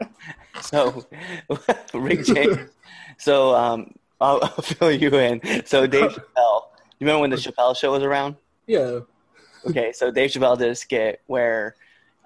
So 0.62 1.07
Rick 1.95 2.25
James. 2.25 2.71
So 3.19 3.55
um, 3.55 3.95
I'll, 4.21 4.40
I'll 4.43 4.62
fill 4.62 4.90
you 4.90 5.14
in. 5.16 5.40
So 5.66 5.87
Dave 5.87 6.12
Chappelle. 6.12 6.62
You 6.99 7.07
remember 7.07 7.21
when 7.21 7.31
the 7.31 7.37
Chappelle 7.37 7.76
show 7.76 7.93
was 7.93 8.02
around? 8.02 8.37
yeah 8.66 9.00
Okay, 9.69 9.93
so 9.93 10.11
Dave 10.11 10.31
Chappelle 10.31 10.57
did 10.57 10.71
a 10.71 10.75
skit 10.75 11.21
where 11.26 11.75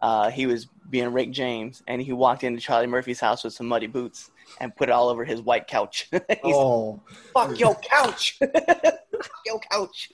uh, 0.03 0.31
he 0.31 0.47
was 0.47 0.67
being 0.89 1.13
Rick 1.13 1.31
James, 1.31 1.83
and 1.87 2.01
he 2.01 2.13
walked 2.13 2.45
into 2.45 2.61
Charlie 2.61 2.87
Murphy's 2.87 3.21
house 3.21 3.45
with 3.45 3.53
some 3.53 3.69
muddy 3.69 3.87
boots 3.87 4.31
and 4.61 4.75
put 4.75 4.89
it 4.89 4.93
all 4.93 5.09
over 5.09 5.25
his 5.25 5.41
white 5.41 5.67
couch. 5.67 6.11
Oh 6.45 7.01
fuck 7.33 7.59
your 7.59 7.75
couch, 7.77 8.39
fuck 8.41 9.31
your 9.47 9.61
couch. 9.71 10.13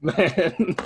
man 0.00 0.76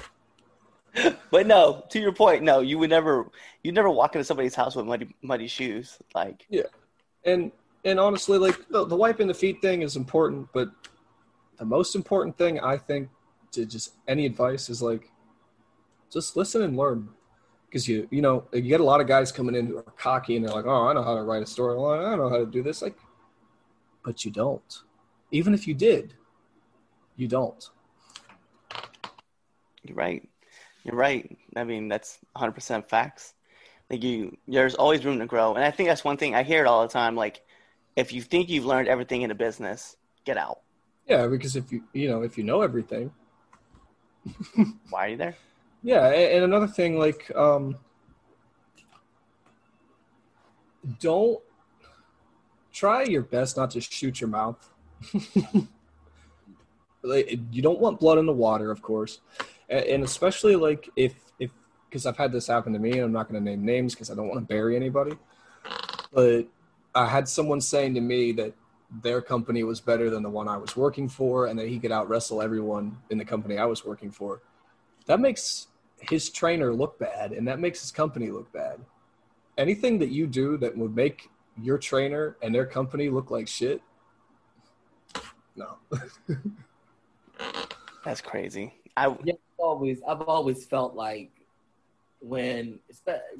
But 1.31 1.47
no, 1.47 1.85
to 1.91 2.01
your 2.01 2.13
point, 2.13 2.43
no, 2.43 2.61
you 2.61 2.79
would 2.79 2.91
never, 2.91 3.31
you 3.63 3.71
never 3.71 3.91
walk 3.91 4.15
into 4.15 4.25
somebody's 4.25 4.55
house 4.55 4.75
with 4.75 4.87
muddy, 4.87 5.15
muddy 5.23 5.47
shoes. 5.47 5.99
Like, 6.15 6.47
yeah, 6.49 6.63
and 7.27 7.53
and 7.85 8.01
honestly 8.01 8.39
like 8.39 8.69
the, 8.69 8.85
the 8.85 8.97
wiping 8.97 9.29
the 9.29 9.35
feet 9.35 9.61
thing 9.63 9.83
is 9.83 9.97
important 9.97 10.49
but 10.53 10.69
the 11.59 11.65
most 11.65 11.95
important 11.95 12.37
thing 12.37 12.59
i 12.61 12.77
think 12.77 13.09
to 13.53 13.67
just 13.67 13.95
any 14.09 14.25
advice 14.25 14.69
is 14.69 14.81
like 14.81 15.11
just 16.13 16.37
listen 16.37 16.63
and 16.63 16.77
learn 16.77 17.09
because 17.67 17.89
you 17.89 18.09
you 18.11 18.23
know 18.23 18.45
you 18.53 18.63
get 18.63 18.81
a 18.81 18.85
lot 18.85 19.01
of 19.01 19.07
guys 19.07 19.33
coming 19.33 19.55
in 19.55 19.67
who 19.67 19.79
are 19.79 19.83
cocky 19.83 20.37
and 20.37 20.45
they're 20.45 20.55
like, 20.55 20.67
oh, 20.67 20.87
I 20.89 20.93
know 20.93 21.03
how 21.03 21.15
to 21.15 21.23
write 21.23 21.43
a 21.43 21.47
storyline, 21.47 22.13
I 22.13 22.17
know 22.17 22.29
how 22.29 22.39
to 22.39 22.47
do 22.47 22.63
this, 22.63 22.83
like, 22.83 22.97
but 24.05 24.25
you 24.25 24.31
don't. 24.31 24.83
Even 25.33 25.55
if 25.55 25.67
you 25.67 25.75
did, 25.75 26.15
you 27.17 27.29
don't. 27.29 27.69
You're 29.83 29.97
right. 29.97 30.29
You're 30.85 30.95
right. 30.95 31.37
I 31.57 31.65
mean, 31.65 31.89
that's 31.89 32.19
100% 32.37 32.89
facts. 32.89 33.35
Like 33.91 34.03
you, 34.03 34.37
there's 34.47 34.75
always 34.75 35.05
room 35.05 35.19
to 35.19 35.27
grow, 35.27 35.55
and 35.55 35.65
I 35.65 35.71
think 35.71 35.89
that's 35.89 36.05
one 36.05 36.17
thing 36.17 36.35
I 36.35 36.43
hear 36.43 36.61
it 36.61 36.67
all 36.67 36.83
the 36.83 36.93
time. 36.93 37.15
Like, 37.15 37.43
if 37.95 38.13
you 38.13 38.21
think 38.21 38.49
you've 38.49 38.67
learned 38.67 38.89
everything 38.89 39.23
in 39.23 39.31
a 39.31 39.35
business, 39.35 39.97
get 40.25 40.37
out. 40.37 40.61
Yeah, 41.07 41.29
because 41.29 41.55
if 41.55 41.71
you 41.71 41.85
you 41.93 42.09
know 42.09 42.23
if 42.23 42.37
you 42.37 42.43
know 42.43 42.63
everything, 42.63 43.13
Why 44.91 45.07
are 45.07 45.09
you 45.09 45.17
there? 45.17 45.37
Yeah, 45.87 46.09
and 46.09 46.43
another 46.43 46.67
thing, 46.67 46.99
like, 46.99 47.31
um, 47.37 47.77
don't 50.99 51.41
try 52.73 53.05
your 53.05 53.23
best 53.23 53.57
not 53.57 53.71
to 53.71 53.81
shoot 53.81 54.21
your 54.21 54.29
mouth. 54.29 54.69
you 55.15 55.69
don't 57.63 57.79
want 57.79 58.01
blood 58.01 58.19
in 58.19 58.27
the 58.27 58.33
water, 58.33 58.73
of 58.73 58.83
course, 58.83 59.21
and 59.69 60.03
especially 60.03 60.57
like 60.57 60.91
if 60.97 61.15
if 61.39 61.53
because 61.89 62.05
I've 62.05 62.17
had 62.17 62.33
this 62.33 62.49
happen 62.49 62.73
to 62.73 62.81
me, 62.81 62.91
and 62.91 63.03
I'm 63.03 63.13
not 63.13 63.31
going 63.31 63.41
to 63.41 63.49
name 63.49 63.65
names 63.65 63.95
because 63.95 64.11
I 64.11 64.17
don't 64.17 64.27
want 64.27 64.41
to 64.41 64.47
bury 64.53 64.75
anybody. 64.75 65.17
But 66.13 66.49
I 66.97 67.07
had 67.07 67.29
someone 67.29 67.61
saying 67.61 67.95
to 67.95 68.01
me 68.01 68.33
that 68.33 68.55
their 69.05 69.23
company 69.23 69.63
was 69.63 69.81
better 69.81 70.11
than 70.11 70.25
the 70.25 70.31
one 70.31 70.49
I 70.49 70.57
was 70.57 70.77
working 70.77 71.09
for, 71.09 71.47
and 71.47 71.57
that 71.61 71.69
he 71.69 71.79
could 71.79 71.93
out 71.93 72.09
wrestle 72.09 72.43
everyone 72.43 72.99
in 73.11 73.19
the 73.19 73.25
company 73.25 73.57
I 73.57 73.67
was 73.67 73.85
working 73.85 74.11
for. 74.11 74.43
That 75.07 75.21
makes 75.21 75.69
his 76.01 76.31
trainer 76.31 76.73
look 76.73 76.99
bad, 76.99 77.33
and 77.33 77.47
that 77.49 77.59
makes 77.61 77.81
his 77.81 77.91
company 77.91 78.31
look 78.31 78.51
bad. 78.53 78.81
Anything 79.59 79.99
that 79.99 80.11
you 80.11 80.27
do 80.27 80.57
that 80.59 80.77
would 80.77 80.95
make 80.95 81.31
your 81.61 81.79
trainer 81.79 82.37
and 82.43 82.55
their 82.55 82.67
company 82.67 83.09
look 83.09 83.31
like 83.31 83.49
shit, 83.49 83.81
no. 85.57 85.79
That's 88.05 88.21
crazy. 88.21 88.75
I 88.97 89.09
Yeah, 89.25 89.35
I've 89.35 89.59
always 89.59 90.01
I've 90.07 90.21
always 90.23 90.67
felt 90.67 90.95
like 90.95 91.31
when 92.21 92.79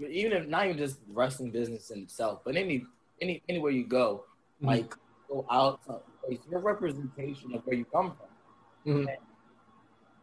even 0.09 0.33
if 0.33 0.49
not 0.49 0.65
even 0.67 0.79
just 0.79 1.01
wrestling 1.09 1.51
business 1.51 1.91
in 1.91 2.03
itself, 2.03 2.41
but 2.45 2.57
any 2.57 2.85
any 3.21 3.43
anywhere 3.49 3.71
you 3.71 3.85
go, 3.85 4.25
Mhm. 4.63 4.67
like 4.67 4.95
go 5.29 5.47
out 5.51 5.81
someplace, 5.85 6.41
your 6.51 6.61
representation 6.61 7.55
of 7.55 7.65
where 7.67 7.77
you 7.77 7.85
come 7.85 8.17
from. 8.17 8.95
Mhm. 8.95 9.17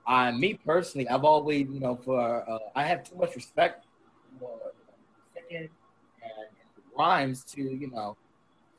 I, 0.05 0.31
me 0.31 0.55
personally, 0.65 1.07
I've 1.07 1.23
always 1.23 1.67
you 1.69 1.79
know 1.79 1.95
for 1.95 2.19
uh, 2.49 2.59
I 2.75 2.83
have 2.83 3.03
too 3.03 3.15
much 3.15 3.35
respect 3.35 3.85
for 4.39 4.59
second 5.33 5.69
and 6.21 6.31
rhymes 6.97 7.43
to 7.45 7.61
you 7.61 7.89
know. 7.91 8.17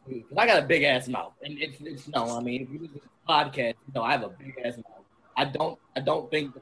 Because 0.07 0.37
I 0.37 0.47
got 0.47 0.63
a 0.63 0.67
big 0.67 0.83
ass 0.83 1.09
mouth, 1.09 1.33
and 1.43 1.59
it's, 1.59 1.79
it's 1.81 2.09
no. 2.09 2.37
I 2.37 2.41
mean, 2.43 2.63
if 2.63 2.69
you 2.71 2.79
listen 2.81 2.95
to 2.97 3.01
this 3.01 3.09
podcast, 3.27 3.75
you 3.87 3.95
know 3.95 4.03
I 4.03 4.13
have 4.13 4.23
a 4.23 4.29
big 4.29 4.55
ass 4.63 4.77
mouth. 4.77 5.05
I 5.37 5.47
don't 5.47 5.79
I 5.97 6.01
don't 6.01 6.31
think 6.31 6.55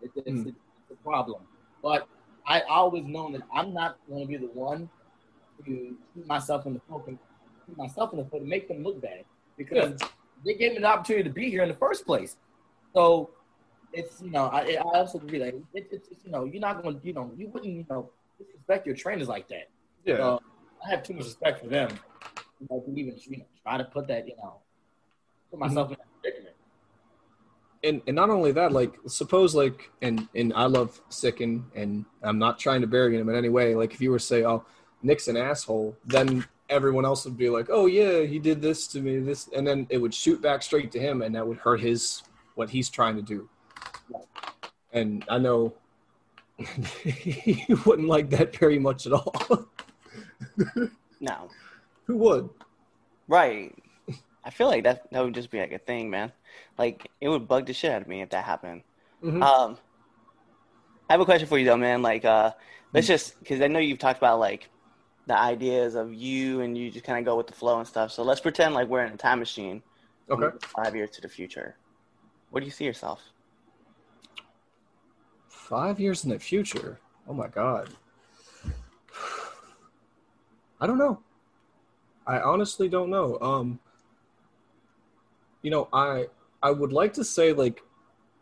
it's, 0.00 0.16
it's, 0.16 0.26
Hmm. 0.28 0.48
it's 0.48 0.58
a 0.90 1.04
problem. 1.04 1.42
But 1.82 2.08
I 2.46 2.62
always 2.62 3.04
known 3.04 3.32
that 3.32 3.42
I'm 3.52 3.74
not 3.74 3.98
going 4.08 4.22
to 4.22 4.26
be 4.26 4.36
the 4.38 4.46
one 4.52 4.88
to 5.66 5.96
shoot 6.14 6.26
myself 6.26 6.64
in 6.66 6.74
the 6.74 6.80
foot 6.88 7.06
and 7.08 7.18
shoot 7.66 7.76
myself 7.76 8.12
in 8.14 8.20
the 8.20 8.24
foot 8.24 8.40
and 8.40 8.48
make 8.48 8.68
them 8.68 8.82
look 8.82 9.02
bad 9.02 9.24
because 9.58 10.00
they 10.44 10.54
gave 10.54 10.72
me 10.72 10.78
the 10.78 10.86
opportunity 10.86 11.24
to 11.24 11.34
be 11.34 11.50
here 11.50 11.62
in 11.62 11.68
the 11.68 11.74
first 11.74 12.06
place. 12.06 12.36
So 12.94 13.30
it's 13.92 14.20
you 14.20 14.30
know 14.30 14.46
I, 14.46 14.76
I 14.76 14.98
also 14.98 15.18
agree 15.18 15.38
like 15.38 15.54
it, 15.74 15.88
it's 15.90 16.08
it's, 16.08 16.24
you 16.24 16.30
know 16.30 16.44
you're 16.44 16.60
not 16.60 16.82
going 16.82 17.00
to 17.00 17.06
you 17.06 17.12
know 17.12 17.30
you 17.36 17.48
wouldn't 17.48 17.72
you 17.72 17.86
know 17.88 18.10
disrespect 18.38 18.86
your 18.86 18.96
trainers 18.96 19.28
like 19.28 19.48
that. 19.48 19.68
Yeah. 20.04 20.16
So 20.16 20.42
I 20.84 20.90
have 20.90 21.02
too 21.02 21.14
much 21.14 21.24
respect 21.24 21.60
for 21.60 21.68
them. 21.68 21.90
You 22.60 22.66
know, 22.70 22.80
to 22.80 22.90
even 22.90 23.18
you 23.18 23.38
know 23.38 23.44
try 23.62 23.78
to 23.78 23.84
put 23.84 24.06
that 24.08 24.26
you 24.26 24.36
know 24.36 24.60
put 25.50 25.60
myself 25.60 25.90
in 25.90 25.96
that 25.98 26.22
predicament. 26.22 26.54
and 27.84 28.02
and 28.06 28.16
not 28.16 28.30
only 28.30 28.52
that, 28.52 28.72
like 28.72 28.94
suppose 29.06 29.54
like 29.54 29.90
and 30.02 30.28
and 30.34 30.52
I 30.54 30.66
love 30.66 31.00
Sicken 31.10 31.64
and 31.74 32.04
I'm 32.22 32.38
not 32.38 32.58
trying 32.58 32.80
to 32.82 32.86
bury 32.86 33.16
him 33.16 33.28
in 33.28 33.34
any 33.34 33.48
way. 33.48 33.74
Like 33.74 33.94
if 33.94 34.00
you 34.00 34.10
were 34.10 34.18
to 34.18 34.24
say, 34.24 34.44
Oh, 34.44 34.64
Nick's 35.02 35.28
an 35.28 35.36
asshole, 35.36 35.96
then 36.04 36.44
everyone 36.68 37.04
else 37.04 37.24
would 37.24 37.36
be 37.36 37.48
like, 37.48 37.68
Oh 37.70 37.86
yeah, 37.86 38.22
he 38.22 38.38
did 38.38 38.60
this 38.60 38.86
to 38.88 39.00
me, 39.00 39.18
this 39.20 39.48
and 39.54 39.66
then 39.66 39.86
it 39.90 39.98
would 39.98 40.14
shoot 40.14 40.42
back 40.42 40.62
straight 40.62 40.92
to 40.92 41.00
him 41.00 41.22
and 41.22 41.34
that 41.34 41.46
would 41.46 41.58
hurt 41.58 41.80
his 41.80 42.22
what 42.54 42.70
he's 42.70 42.90
trying 42.90 43.16
to 43.16 43.22
do. 43.22 43.48
And 44.92 45.24
I 45.28 45.38
know 45.38 45.74
he 46.58 47.74
wouldn't 47.86 48.08
like 48.08 48.30
that 48.30 48.56
very 48.56 48.78
much 48.78 49.06
at 49.06 49.12
all. 49.12 49.66
no. 51.20 51.48
Who 52.06 52.16
would? 52.16 52.50
Right. 53.28 53.74
I 54.44 54.50
feel 54.50 54.68
like 54.68 54.84
that 54.84 55.10
that 55.12 55.22
would 55.22 55.34
just 55.34 55.50
be 55.50 55.60
like 55.60 55.72
a 55.72 55.78
thing, 55.78 56.08
man. 56.08 56.32
Like 56.78 57.10
it 57.20 57.28
would 57.28 57.46
bug 57.46 57.66
the 57.66 57.74
shit 57.74 57.92
out 57.92 58.02
of 58.02 58.08
me 58.08 58.22
if 58.22 58.30
that 58.30 58.44
happened. 58.44 58.82
Mhm. 59.22 59.42
Um, 59.42 59.78
I 61.08 61.12
have 61.12 61.20
a 61.20 61.24
question 61.24 61.46
for 61.46 61.58
you 61.58 61.66
though, 61.66 61.76
man. 61.76 62.00
Like, 62.02 62.24
uh, 62.24 62.52
let's 62.94 63.06
just 63.06 63.38
because 63.40 63.60
I 63.60 63.66
know 63.66 63.78
you've 63.78 63.98
talked 63.98 64.18
about 64.18 64.38
like 64.38 64.70
the 65.26 65.38
ideas 65.38 65.94
of 65.94 66.14
you 66.14 66.62
and 66.62 66.76
you 66.78 66.90
just 66.90 67.04
kind 67.04 67.18
of 67.18 67.24
go 67.26 67.36
with 67.36 67.46
the 67.46 67.52
flow 67.52 67.78
and 67.78 67.86
stuff. 67.86 68.10
So 68.10 68.22
let's 68.22 68.40
pretend 68.40 68.74
like 68.74 68.88
we're 68.88 69.04
in 69.04 69.12
a 69.12 69.16
time 69.16 69.38
machine. 69.38 69.82
Okay. 70.30 70.56
Five 70.82 70.96
years 70.96 71.10
to 71.10 71.20
the 71.20 71.28
future. 71.28 71.76
Where 72.50 72.60
do 72.60 72.64
you 72.64 72.70
see 72.72 72.84
yourself? 72.84 73.22
Five 75.68 76.00
years 76.00 76.24
in 76.24 76.30
the 76.30 76.38
future. 76.38 76.98
Oh 77.28 77.34
my 77.34 77.46
god. 77.46 77.90
I 80.80 80.86
don't 80.86 80.96
know. 80.96 81.20
I 82.26 82.40
honestly 82.40 82.88
don't 82.88 83.10
know. 83.10 83.38
Um 83.42 83.78
you 85.60 85.70
know, 85.70 85.88
I 85.92 86.28
I 86.62 86.70
would 86.70 86.90
like 86.90 87.12
to 87.14 87.24
say 87.24 87.52
like 87.52 87.82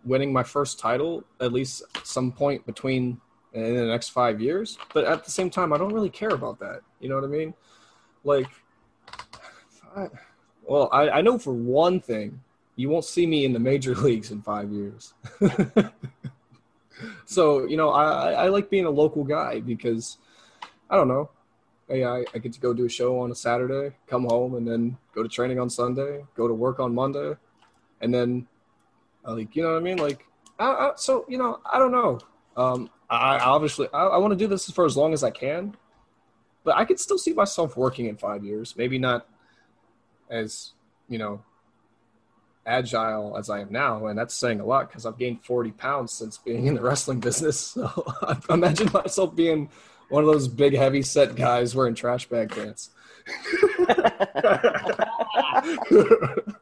winning 0.04 0.33
my 0.33 0.45
first 0.45 0.78
title 0.78 1.25
at 1.40 1.52
least 1.52 1.83
some 2.04 2.30
point 2.30 2.64
between 2.64 3.21
in 3.54 3.75
the 3.75 3.87
next 3.87 4.11
five 4.11 4.40
years, 4.40 4.78
but 4.95 5.04
at 5.04 5.25
the 5.25 5.30
same 5.33 5.50
time 5.50 5.73
I 5.73 5.78
don't 5.78 5.92
really 5.92 6.11
care 6.11 6.28
about 6.28 6.61
that. 6.61 6.83
You 7.00 7.09
know 7.09 7.16
what 7.16 7.25
I 7.25 7.26
mean? 7.26 7.54
Like 8.23 8.47
I, 9.97 10.06
well, 10.62 10.88
I, 10.92 11.11
I 11.11 11.21
know 11.23 11.40
for 11.40 11.52
one 11.52 11.99
thing, 11.99 12.40
you 12.76 12.88
won't 12.88 13.04
see 13.04 13.26
me 13.26 13.45
in 13.45 13.52
the 13.52 13.59
major 13.59 13.95
leagues 14.06 14.30
in 14.30 14.42
five 14.42 14.71
years. 14.71 15.12
so 17.24 17.66
you 17.66 17.76
know 17.76 17.90
I, 17.90 18.32
I 18.32 18.48
like 18.48 18.70
being 18.70 18.86
a 18.86 18.90
local 18.90 19.24
guy 19.24 19.60
because 19.60 20.18
I 20.88 20.96
don't 20.96 21.08
know. 21.08 21.30
Hey, 21.88 22.04
I, 22.04 22.24
I 22.34 22.38
get 22.38 22.52
to 22.52 22.60
go 22.60 22.74
do 22.74 22.86
a 22.86 22.88
show 22.88 23.20
on 23.20 23.30
a 23.30 23.34
Saturday, 23.34 23.94
come 24.08 24.24
home, 24.24 24.56
and 24.56 24.66
then 24.66 24.98
go 25.14 25.22
to 25.22 25.28
training 25.28 25.60
on 25.60 25.70
Sunday, 25.70 26.24
go 26.34 26.48
to 26.48 26.54
work 26.54 26.80
on 26.80 26.94
Monday, 26.94 27.34
and 28.00 28.12
then 28.12 28.46
I 29.24 29.32
like 29.32 29.54
you 29.54 29.62
know 29.62 29.72
what 29.72 29.78
I 29.78 29.80
mean. 29.80 29.98
Like, 29.98 30.24
I, 30.58 30.66
I, 30.66 30.92
so 30.96 31.24
you 31.28 31.38
know 31.38 31.60
I 31.70 31.78
don't 31.78 31.92
know. 31.92 32.18
Um, 32.56 32.90
I, 33.08 33.36
I 33.36 33.40
obviously 33.40 33.88
I, 33.92 34.06
I 34.06 34.16
want 34.18 34.32
to 34.32 34.36
do 34.36 34.46
this 34.46 34.70
for 34.70 34.84
as 34.84 34.96
long 34.96 35.12
as 35.12 35.22
I 35.22 35.30
can, 35.30 35.76
but 36.64 36.76
I 36.76 36.84
could 36.84 36.98
still 36.98 37.18
see 37.18 37.32
myself 37.32 37.76
working 37.76 38.06
in 38.06 38.16
five 38.16 38.44
years. 38.44 38.74
Maybe 38.76 38.98
not 38.98 39.28
as 40.28 40.72
you 41.08 41.18
know 41.18 41.42
agile 42.66 43.37
as 43.38 43.49
I 43.50 43.61
am 43.61 43.68
now, 43.70 44.06
and 44.06 44.18
that's 44.18 44.35
saying 44.35 44.61
a 44.61 44.64
lot 44.66 44.88
because 44.88 45.06
I've 45.06 45.18
gained 45.18 45.44
40 45.44 45.73
pounds 45.73 46.12
since 46.12 46.38
being 46.38 46.66
in 46.66 46.75
the 46.75 46.82
wrestling 46.82 47.20
business. 47.20 47.58
So 47.58 47.90
I 48.23 48.37
imagine 48.52 48.90
myself 48.92 49.35
being 49.35 49.70
one 50.08 50.25
of 50.25 50.30
those 50.30 50.49
big, 50.49 50.75
heavy 50.75 51.02
set 51.02 51.37
guys 51.37 51.75
wearing 51.75 51.94
trash 51.94 52.28
bag 52.28 52.50
pants. 52.50 52.90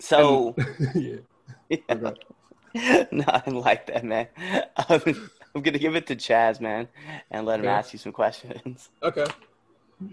So, 0.00 0.54
yeah. 0.94 1.16
Okay. 1.70 2.14
no, 3.12 3.24
I 3.28 3.42
like 3.50 3.86
that, 3.86 4.04
man. 4.04 4.28
I'm, 4.76 5.30
I'm 5.54 5.62
gonna 5.62 5.78
give 5.78 5.94
it 5.94 6.06
to 6.08 6.16
Chaz, 6.16 6.60
man, 6.60 6.88
and 7.30 7.46
let 7.46 7.60
him 7.60 7.66
Okay. 7.66 7.74
ask 7.74 7.92
you 7.92 7.98
some 7.98 8.12
questions. 8.12 8.90
Okay. 9.02 9.24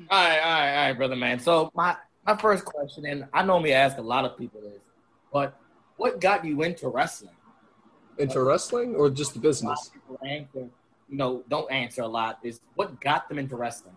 All 0.09 0.23
right, 0.23 0.39
all 0.39 0.51
right, 0.51 0.69
all 0.69 0.87
right, 0.87 0.97
brother 0.97 1.15
man. 1.15 1.39
So 1.39 1.71
my 1.73 1.95
my 2.25 2.35
first 2.35 2.65
question, 2.65 3.05
and 3.05 3.25
I 3.33 3.43
normally 3.43 3.73
ask 3.73 3.97
a 3.97 4.01
lot 4.01 4.25
of 4.25 4.37
people 4.37 4.61
this, 4.61 4.81
but 5.31 5.59
what 5.97 6.21
got 6.21 6.45
you 6.45 6.61
into 6.63 6.87
wrestling? 6.89 7.35
Into 8.17 8.41
wrestling 8.41 8.95
or 8.95 9.09
just 9.09 9.33
the 9.33 9.39
business? 9.39 9.91
answer, 10.27 10.69
you 11.09 11.17
know, 11.17 11.43
don't 11.49 11.71
answer 11.71 12.01
a 12.01 12.07
lot. 12.07 12.39
Is 12.43 12.59
what 12.75 12.99
got 13.01 13.29
them 13.29 13.39
into 13.39 13.55
wrestling? 13.55 13.95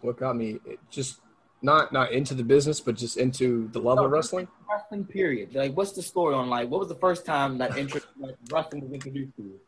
What 0.00 0.16
got 0.16 0.36
me 0.36 0.58
just 0.90 1.20
not 1.62 1.92
not 1.92 2.12
into 2.12 2.34
the 2.34 2.44
business, 2.44 2.80
but 2.80 2.96
just 2.96 3.16
into 3.16 3.68
the 3.68 3.78
love 3.78 3.98
of 3.98 4.10
wrestling? 4.10 4.48
Wrestling, 4.68 5.04
period. 5.04 5.54
Like, 5.54 5.76
what's 5.76 5.92
the 5.92 6.02
story 6.02 6.34
on 6.34 6.48
like? 6.48 6.68
What 6.68 6.80
was 6.80 6.88
the 6.88 6.96
first 6.96 7.24
time 7.24 7.58
that 7.58 7.76
interest 7.78 8.06
like, 8.18 8.36
wrestling 8.50 8.82
was 8.82 8.92
introduced 8.92 9.36
to 9.36 9.42
you? 9.42 9.60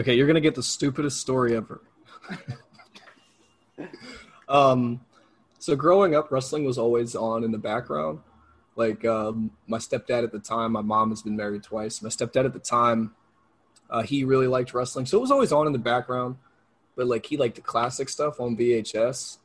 Okay, 0.00 0.14
you're 0.14 0.26
gonna 0.26 0.40
get 0.40 0.54
the 0.54 0.62
stupidest 0.62 1.20
story 1.20 1.56
ever. 1.56 1.82
um, 4.48 5.00
so 5.58 5.76
growing 5.76 6.14
up, 6.14 6.30
wrestling 6.30 6.64
was 6.64 6.78
always 6.78 7.14
on 7.14 7.44
in 7.44 7.52
the 7.52 7.58
background. 7.58 8.20
Like 8.76 9.04
um, 9.04 9.50
my 9.66 9.78
stepdad 9.78 10.22
at 10.22 10.32
the 10.32 10.38
time, 10.38 10.72
my 10.72 10.82
mom 10.82 11.10
has 11.10 11.22
been 11.22 11.36
married 11.36 11.64
twice. 11.64 12.00
My 12.00 12.08
stepdad 12.08 12.44
at 12.44 12.52
the 12.52 12.60
time, 12.60 13.14
uh, 13.90 14.02
he 14.02 14.22
really 14.22 14.46
liked 14.46 14.72
wrestling, 14.72 15.06
so 15.06 15.18
it 15.18 15.20
was 15.20 15.32
always 15.32 15.50
on 15.50 15.66
in 15.66 15.72
the 15.72 15.78
background. 15.78 16.36
But 16.94 17.06
like 17.08 17.26
he 17.26 17.36
liked 17.36 17.56
the 17.56 17.60
classic 17.60 18.08
stuff 18.08 18.40
on 18.40 18.56
VHS. 18.56 19.38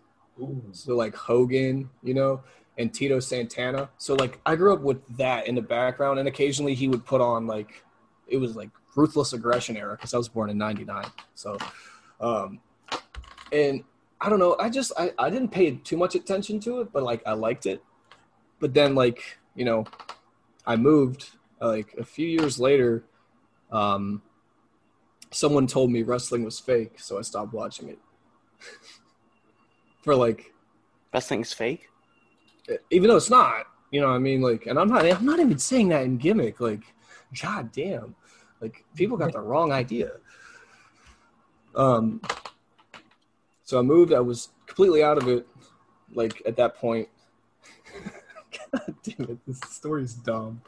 So 0.72 0.96
like 0.96 1.16
Hogan, 1.16 1.90
you 2.02 2.14
know, 2.14 2.42
and 2.78 2.94
Tito 2.94 3.20
Santana. 3.20 3.90
So 3.98 4.16
like 4.16 4.40
I 4.46 4.56
grew 4.56 4.74
up 4.74 4.82
with 4.82 5.02
that 5.18 5.48
in 5.48 5.56
the 5.56 5.62
background, 5.62 6.20
and 6.20 6.28
occasionally 6.28 6.76
he 6.76 6.88
would 6.88 7.06
put 7.06 7.22
on 7.22 7.48
like 7.48 7.84
it 8.28 8.38
was 8.38 8.56
like 8.56 8.70
ruthless 8.96 9.34
aggression 9.34 9.78
era 9.78 9.96
because 9.96 10.14
I 10.14 10.18
was 10.18 10.30
born 10.30 10.50
in 10.50 10.58
'99. 10.58 11.06
So, 11.36 11.58
um, 12.20 12.60
and 13.52 13.84
I 14.24 14.30
don't 14.30 14.40
know, 14.40 14.56
I 14.58 14.70
just 14.70 14.94
I 14.98 15.12
I 15.20 15.30
didn't 15.30 15.50
pay 15.50 15.76
too 15.76 15.98
much 15.98 16.16
attention 16.16 16.60
to 16.62 16.80
it, 16.80 16.94
but 16.94 17.04
like 17.04 17.22
I 17.26 17.34
liked 17.34 17.66
it. 17.66 17.84
But 18.60 18.74
then 18.74 18.96
like 18.96 19.38
you 19.54 19.66
know, 19.66 19.86
I 20.66 20.78
moved 20.78 21.32
like 21.60 21.94
a 22.00 22.06
few 22.06 22.28
years 22.28 22.58
later. 22.58 23.04
Um, 23.72 24.22
someone 25.32 25.68
told 25.68 25.92
me 25.92 26.04
wrestling 26.04 26.46
was 26.46 26.60
fake, 26.60 27.00
so 27.00 27.20
I 27.20 27.22
stopped 27.22 27.54
watching 27.54 27.90
it. 27.90 28.00
For 30.04 30.16
like 30.16 30.54
Wrestling's 31.14 31.54
fake. 31.54 31.90
even 32.90 33.10
though 33.10 33.18
it's 33.18 33.30
not, 33.30 33.66
you 33.92 34.02
know, 34.02 34.08
what 34.08 34.16
I 34.16 34.20
mean, 34.20 34.42
like, 34.42 34.66
and 34.66 34.80
I'm 34.80 34.90
not, 34.90 35.06
I'm 35.06 35.26
not 35.26 35.40
even 35.40 35.60
saying 35.60 35.90
that 35.90 36.04
in 36.04 36.18
gimmick. 36.18 36.60
Like, 36.60 36.82
god 37.42 37.72
damn, 37.72 38.16
like 38.62 38.84
people 38.96 39.18
got 39.18 39.34
the 39.34 39.40
wrong 39.40 39.72
idea. 39.72 40.12
Um, 41.76 42.22
so 43.64 43.80
I 43.80 43.82
moved. 43.82 44.14
I 44.14 44.20
was 44.20 44.50
completely 44.66 45.04
out 45.04 45.18
of 45.18 45.28
it. 45.28 45.48
Like 46.14 46.42
at 46.46 46.58
that 46.58 46.76
point, 46.76 47.10
god 48.72 48.96
damn 49.04 49.30
it, 49.30 49.40
this 49.48 49.60
story's 49.70 50.14
dumb. 50.14 50.62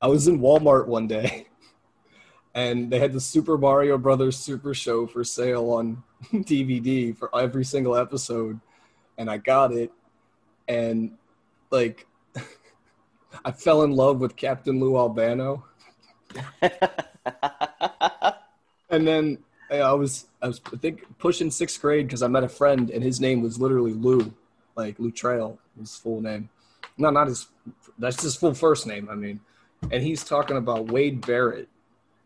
I 0.00 0.08
was 0.08 0.26
in 0.26 0.40
Walmart 0.40 0.86
one 0.86 1.06
day, 1.06 1.46
and 2.54 2.90
they 2.90 2.98
had 2.98 3.12
the 3.12 3.20
Super 3.20 3.58
Mario 3.58 3.98
Brothers 3.98 4.38
Super 4.38 4.74
Show 4.74 5.06
for 5.06 5.22
sale 5.22 5.70
on 5.70 6.02
DVD 6.32 7.16
for 7.16 7.34
every 7.38 7.64
single 7.64 7.96
episode, 7.96 8.58
and 9.18 9.30
I 9.30 9.36
got 9.36 9.72
it 9.72 9.92
and 10.68 11.12
like 11.70 12.06
I 13.44 13.52
fell 13.52 13.82
in 13.82 13.92
love 13.92 14.20
with 14.20 14.36
Captain 14.36 14.80
Lou 14.80 14.96
Albano, 14.96 15.64
and 18.90 19.06
then 19.06 19.38
I 19.80 19.92
was 19.92 20.26
I 20.40 20.48
was 20.48 20.60
I 20.72 20.76
think 20.76 21.04
pushing 21.18 21.50
sixth 21.50 21.80
grade 21.80 22.06
because 22.06 22.22
I 22.22 22.28
met 22.28 22.44
a 22.44 22.48
friend 22.48 22.90
and 22.90 23.02
his 23.02 23.20
name 23.20 23.42
was 23.42 23.60
literally 23.60 23.92
Lou, 23.92 24.32
like 24.76 24.98
Lou 24.98 25.10
Trail, 25.10 25.58
his 25.78 25.96
full 25.96 26.20
name. 26.20 26.48
No, 26.98 27.10
not 27.10 27.28
his. 27.28 27.46
That's 27.98 28.22
his 28.22 28.36
full 28.36 28.54
first 28.54 28.86
name. 28.86 29.08
I 29.10 29.14
mean, 29.14 29.40
and 29.90 30.02
he's 30.02 30.24
talking 30.24 30.56
about 30.56 30.90
Wade 30.90 31.24
Barrett, 31.24 31.68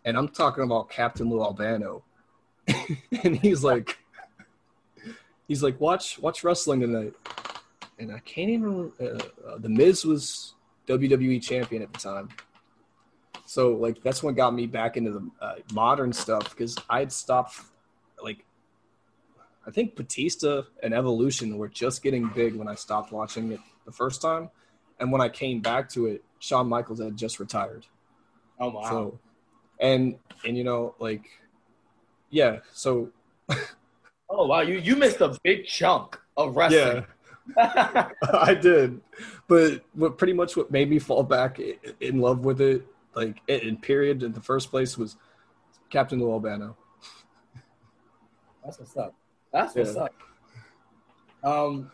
and 0.04 0.16
I'm 0.16 0.28
talking 0.28 0.64
about 0.64 0.90
Captain 0.90 1.28
Lou 1.28 1.42
Albano, 1.42 2.02
and 2.68 3.36
he's 3.36 3.62
like, 3.62 3.98
he's 5.46 5.62
like, 5.62 5.80
watch 5.80 6.18
watch 6.18 6.42
wrestling 6.42 6.80
tonight 6.80 7.14
and 7.98 8.12
I 8.12 8.18
can't 8.20 8.50
even. 8.50 8.92
Uh, 9.00 9.04
uh, 9.48 9.58
the 9.58 9.68
Miz 9.68 10.04
was 10.04 10.54
WWE 10.88 11.42
champion 11.42 11.82
at 11.82 11.92
the 11.92 11.98
time, 11.98 12.28
so 13.46 13.74
like 13.74 14.02
that's 14.02 14.22
what 14.22 14.34
got 14.34 14.52
me 14.52 14.66
back 14.66 14.96
into 14.96 15.12
the 15.12 15.30
uh, 15.40 15.54
modern 15.72 16.12
stuff 16.12 16.50
because 16.50 16.76
I'd 16.90 17.12
stopped. 17.12 17.60
Like, 18.22 18.44
I 19.66 19.70
think 19.70 19.94
Batista 19.94 20.62
and 20.82 20.92
Evolution 20.92 21.56
were 21.56 21.68
just 21.68 22.02
getting 22.02 22.28
big 22.34 22.56
when 22.56 22.66
I 22.66 22.74
stopped 22.74 23.12
watching 23.12 23.52
it 23.52 23.60
the 23.84 23.92
first 23.92 24.20
time, 24.20 24.50
and 24.98 25.12
when 25.12 25.20
I 25.20 25.28
came 25.28 25.60
back 25.60 25.88
to 25.90 26.06
it, 26.06 26.24
Shawn 26.40 26.68
Michaels 26.68 27.00
had 27.00 27.16
just 27.16 27.38
retired. 27.38 27.86
Oh 28.58 28.70
wow. 28.70 28.90
So, 28.90 29.18
and 29.80 30.16
and 30.44 30.58
you 30.58 30.64
know 30.64 30.96
like, 30.98 31.26
yeah. 32.30 32.58
So 32.72 33.10
oh 34.28 34.46
wow. 34.46 34.60
You 34.60 34.78
you 34.78 34.96
missed 34.96 35.20
a 35.20 35.38
big 35.44 35.66
chunk 35.66 36.18
of 36.36 36.56
wrestling. 36.56 37.04
Yeah. 37.04 37.12
I 38.32 38.54
did, 38.54 39.00
but 39.46 39.84
what 39.94 40.18
pretty 40.18 40.32
much 40.32 40.56
what 40.56 40.72
made 40.72 40.90
me 40.90 40.98
fall 40.98 41.22
back 41.22 41.60
in 42.00 42.20
love 42.20 42.44
with 42.44 42.60
it, 42.60 42.84
like 43.16 43.40
in 43.48 43.78
period, 43.78 44.22
in 44.22 44.32
the 44.32 44.40
first 44.40 44.70
place, 44.70 44.96
was 44.98 45.16
Captain 45.90 46.20
Lou 46.20 46.30
Albano. 46.30 46.76
That's 48.64 48.78
what's 48.78 48.96
up. 48.96 49.14
That's 49.52 49.74
what's 49.74 49.96
Yeah. 49.96 50.02
up. 50.02 50.14
Um. 51.42 51.90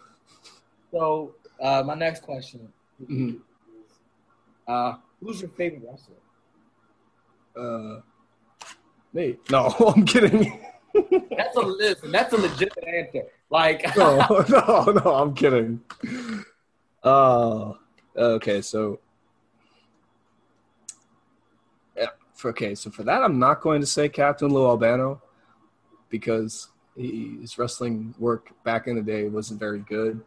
So 0.90 1.34
uh, 1.60 1.82
my 1.86 1.94
next 1.94 2.22
question. 2.22 2.72
Mhm. 3.00 3.40
Uh, 4.66 4.94
who's 5.20 5.40
your 5.40 5.50
favorite 5.50 5.82
wrestler? 5.88 6.16
Uh, 7.56 8.00
me? 9.12 9.36
No, 9.50 9.66
I'm 9.94 10.04
kidding. 10.04 10.60
That's 11.36 11.56
a 11.56 11.60
listen. 11.60 12.10
That's 12.12 12.32
a 12.32 12.36
legitimate 12.36 12.84
answer. 12.88 13.22
Like, 13.50 13.96
no, 13.96 14.18
no, 14.48 14.84
no, 15.04 15.14
I'm 15.14 15.34
kidding. 15.34 15.80
Uh, 17.02 17.72
okay, 18.16 18.60
so 18.62 18.98
yeah, 21.96 22.06
for, 22.42 22.50
okay, 22.50 22.74
so 22.74 22.90
for 22.90 23.04
that, 23.04 23.22
I'm 23.22 23.38
not 23.38 23.60
going 23.60 23.80
to 23.80 23.86
say 23.86 24.08
Captain 24.08 24.48
Lou 24.48 24.66
Albano 24.66 25.22
because 26.10 26.68
he, 26.96 27.38
his 27.40 27.56
wrestling 27.56 28.14
work 28.18 28.50
back 28.64 28.88
in 28.88 28.96
the 28.96 29.02
day 29.02 29.28
wasn't 29.28 29.60
very 29.60 29.78
good, 29.78 30.20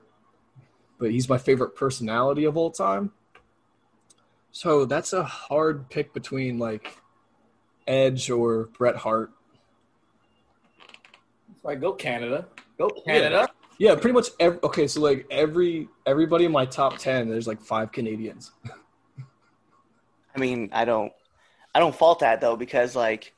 but 0.97 1.12
he's 1.12 1.28
my 1.28 1.38
favorite 1.38 1.75
personality 1.75 2.45
of 2.45 2.56
all 2.56 2.71
time. 2.71 3.12
So 4.51 4.86
that's 4.86 5.12
a 5.12 5.23
hard 5.23 5.89
pick 5.89 6.13
between 6.13 6.58
like 6.58 6.97
Edge 7.86 8.30
or 8.30 8.69
Bret 8.78 8.95
Hart. 8.95 9.32
like 11.63 11.82
go 11.82 11.91
Canada. 11.91 12.47
Go 12.78 12.89
Canada. 13.06 13.49
Yeah, 13.78 13.95
pretty 13.95 14.13
much. 14.13 14.30
Every, 14.39 14.60
okay, 14.63 14.88
so 14.88 15.01
like 15.01 15.28
every 15.30 15.89
everybody 16.06 16.45
in 16.45 16.54
my 16.54 16.65
top 16.65 16.97
ten, 16.97 17.28
there's 17.28 17.47
like 17.47 17.62
five 17.62 17.91
Canadians. 17.91 18.51
I 20.36 20.39
mean, 20.39 20.69
I 20.71 20.86
don't, 20.86 21.12
I 21.76 21.80
don't 21.80 21.94
fault 21.96 22.20
that 22.22 22.40
though 22.42 22.56
because 22.56 22.96
like, 22.96 23.34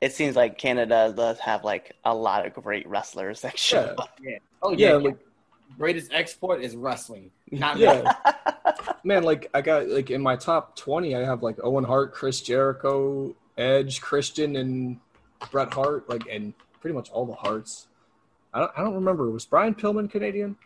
it 0.00 0.12
seems 0.12 0.34
like 0.34 0.58
Canada 0.58 1.12
does 1.16 1.38
have 1.40 1.62
like 1.62 1.92
a 2.04 2.12
lot 2.14 2.44
of 2.46 2.54
great 2.54 2.88
wrestlers 2.88 3.42
that 3.42 3.56
show 3.58 3.94
Yeah. 3.96 4.02
up. 4.02 4.18
Oh 4.62 4.72
Yeah, 4.72 4.88
yeah. 4.88 4.94
like 4.94 5.18
greatest 5.78 6.10
export 6.12 6.62
is 6.62 6.74
wrestling. 6.74 7.30
Not 7.50 7.76
yeah, 7.76 8.12
man. 9.04 9.22
Like 9.24 9.48
I 9.54 9.60
got 9.60 9.88
like 9.88 10.10
in 10.10 10.22
my 10.22 10.36
top 10.36 10.74
twenty, 10.74 11.14
I 11.14 11.20
have 11.20 11.42
like 11.42 11.58
Owen 11.62 11.84
Hart, 11.84 12.12
Chris 12.14 12.40
Jericho, 12.40 13.34
Edge, 13.58 14.00
Christian, 14.00 14.56
and 14.56 14.98
Bret 15.50 15.72
Hart. 15.74 16.08
Like 16.08 16.22
and 16.30 16.54
pretty 16.80 16.94
much 16.96 17.10
all 17.10 17.26
the 17.26 17.34
Hearts. 17.34 17.88
I 18.54 18.60
don't, 18.60 18.72
I 18.76 18.80
don't 18.82 18.94
remember. 18.94 19.30
Was 19.30 19.44
Brian 19.44 19.74
Pillman 19.74 20.10
Canadian? 20.10 20.56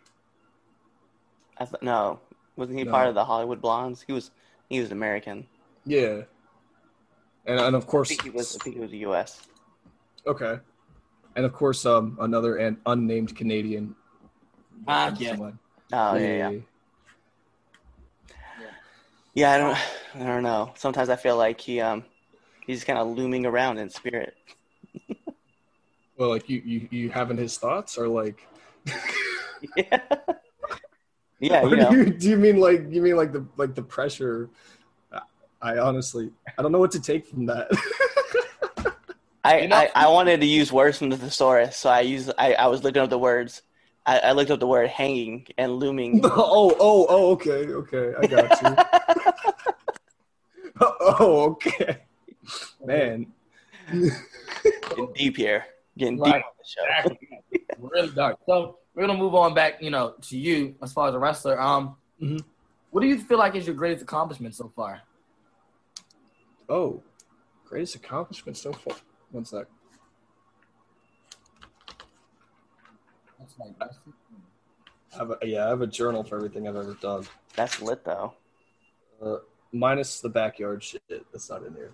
I 1.57 1.65
th- 1.65 1.81
no, 1.81 2.19
wasn't 2.55 2.77
he 2.79 2.83
No. 2.85 2.91
part 2.91 3.07
of 3.09 3.15
the 3.15 3.25
Hollywood 3.25 3.61
Blondes? 3.61 4.03
He 4.07 4.13
was. 4.13 4.31
He 4.69 4.79
was 4.81 4.91
American. 4.91 5.47
Yeah. 5.85 6.21
And 7.47 7.59
and 7.59 7.75
of 7.75 7.83
I 7.83 7.87
course 7.87 8.09
think 8.09 8.23
he 8.23 8.29
was. 8.29 8.55
I 8.55 8.63
think 8.63 8.75
he 8.75 8.81
was 8.81 8.91
U.S. 8.91 9.47
okay. 10.25 10.59
And 11.35 11.45
of 11.45 11.53
course, 11.53 11.85
um, 11.85 12.17
another 12.19 12.57
an 12.57 12.77
unnamed 12.85 13.35
Canadian. 13.35 13.95
Ah, 14.87 15.13
yeah. 15.17 15.31
Someone. 15.31 15.59
Oh 15.93 16.15
yeah, 16.15 16.49
yeah. 16.49 16.59
Yeah, 19.33 19.51
I 19.51 19.57
don't. 19.57 19.77
I 20.15 20.27
don't 20.27 20.43
know. 20.43 20.73
Sometimes 20.75 21.09
I 21.09 21.15
feel 21.15 21.37
like 21.37 21.61
he 21.61 21.79
um, 21.79 22.03
he's 22.65 22.83
kind 22.83 22.99
of 22.99 23.07
looming 23.07 23.45
around 23.45 23.77
in 23.77 23.89
spirit. 23.89 24.35
Well, 26.17 26.29
like 26.29 26.49
you, 26.49 26.63
you, 26.65 26.87
you 26.89 27.09
having 27.11 27.37
his 27.37 27.59
thoughts, 27.59 27.95
or 27.95 28.07
like, 28.07 28.47
Yeah. 29.75 29.99
yeah, 31.39 31.63
you 31.63 31.75
know. 31.75 31.89
do, 31.91 31.97
you, 31.97 32.05
do 32.05 32.29
you 32.29 32.37
mean 32.37 32.59
like 32.59 32.85
you 32.89 33.01
mean 33.01 33.15
like 33.15 33.31
the 33.31 33.45
like 33.57 33.75
the 33.75 33.81
pressure? 33.81 34.49
I 35.67 35.77
honestly, 35.79 36.31
I 36.57 36.61
don't 36.61 36.71
know 36.71 36.79
what 36.79 36.91
to 36.91 37.01
take 37.01 37.25
from 37.27 37.45
that. 37.47 37.67
I, 39.43 39.59
You 39.61 39.67
know- 39.67 39.75
I, 39.75 39.89
I 39.95 40.07
wanted 40.07 40.39
to 40.41 40.45
use 40.47 40.71
words 40.71 40.97
from 40.97 41.09
the 41.09 41.17
thesaurus, 41.17 41.75
so 41.77 41.89
I 41.89 42.01
used 42.01 42.31
I, 42.37 42.53
I 42.53 42.67
was 42.67 42.83
looking 42.83 43.01
up 43.01 43.09
the 43.09 43.19
words. 43.19 43.61
I, 44.05 44.19
I 44.19 44.31
looked 44.31 44.51
up 44.51 44.61
the 44.61 44.67
word 44.67 44.87
hanging 44.89 45.45
and 45.57 45.73
looming. 45.75 46.21
oh, 46.23 46.75
oh, 46.79 47.05
oh, 47.09 47.31
okay, 47.31 47.67
okay, 47.67 48.13
I 48.21 48.27
got 48.27 48.61
you. 48.61 48.75
oh, 50.81 51.43
okay, 51.51 51.97
man. 52.85 53.27
Getting 53.91 55.13
deep 55.13 55.37
here. 55.37 55.65
Getting 55.97 56.15
deep 56.17 56.25
Right. 56.25 56.43
on 56.43 56.51
the 56.57 56.65
show. 56.65 56.83
Exactly. 57.11 57.43
really 57.79 58.09
dark. 58.15 58.37
So 58.45 58.77
we're 58.95 59.05
gonna 59.07 59.17
move 59.19 59.35
on 59.35 59.53
back, 59.53 59.81
you 59.81 59.89
know, 59.89 60.15
to 60.21 60.37
you 60.37 60.75
as 60.81 60.93
far 60.93 61.09
as 61.09 61.15
a 61.15 61.19
wrestler. 61.19 61.59
Um, 61.59 61.95
Mhm. 62.21 62.41
what 62.91 63.01
do 63.01 63.07
you 63.07 63.19
feel 63.19 63.37
like 63.37 63.55
is 63.55 63.65
your 63.67 63.75
greatest 63.75 64.03
accomplishment 64.03 64.55
so 64.55 64.71
far? 64.75 65.01
Oh, 66.69 67.01
greatest 67.65 67.95
accomplishment 67.95 68.57
so 68.57 68.73
far. 68.73 68.95
One 69.31 69.45
sec. 69.45 69.67
That's 73.39 73.59
like 73.59 73.79
that's- 73.79 73.99
I 75.13 75.17
have 75.17 75.31
a, 75.31 75.37
yeah, 75.43 75.65
I 75.65 75.69
have 75.69 75.81
a 75.81 75.87
journal 75.87 76.23
for 76.23 76.35
everything 76.35 76.67
I've 76.67 76.75
ever 76.75 76.93
done. 77.01 77.25
That's 77.55 77.81
lit 77.81 78.03
though. 78.03 78.33
Uh, 79.21 79.37
minus 79.71 80.19
the 80.19 80.29
backyard 80.29 80.83
shit. 80.83 81.01
That's 81.09 81.49
not 81.49 81.63
in 81.63 81.73
there. 81.73 81.91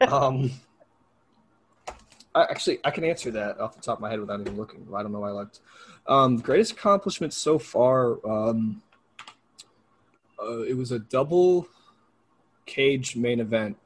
um, 0.12 0.50
I, 2.34 2.42
actually, 2.42 2.80
I 2.84 2.90
can 2.90 3.04
answer 3.04 3.30
that 3.32 3.60
off 3.60 3.74
the 3.74 3.82
top 3.82 3.98
of 3.98 4.02
my 4.02 4.10
head 4.10 4.20
without 4.20 4.40
even 4.40 4.56
looking. 4.56 4.86
I 4.94 5.02
don't 5.02 5.12
know 5.12 5.20
why 5.20 5.28
I 5.28 5.32
looked. 5.32 5.60
Um, 6.06 6.38
greatest 6.38 6.72
accomplishment 6.72 7.32
so 7.32 7.58
far. 7.58 8.18
Um, 8.26 8.82
uh, 10.42 10.62
it 10.62 10.76
was 10.76 10.92
a 10.92 10.98
double 10.98 11.68
cage 12.66 13.16
main 13.16 13.40
event. 13.40 13.76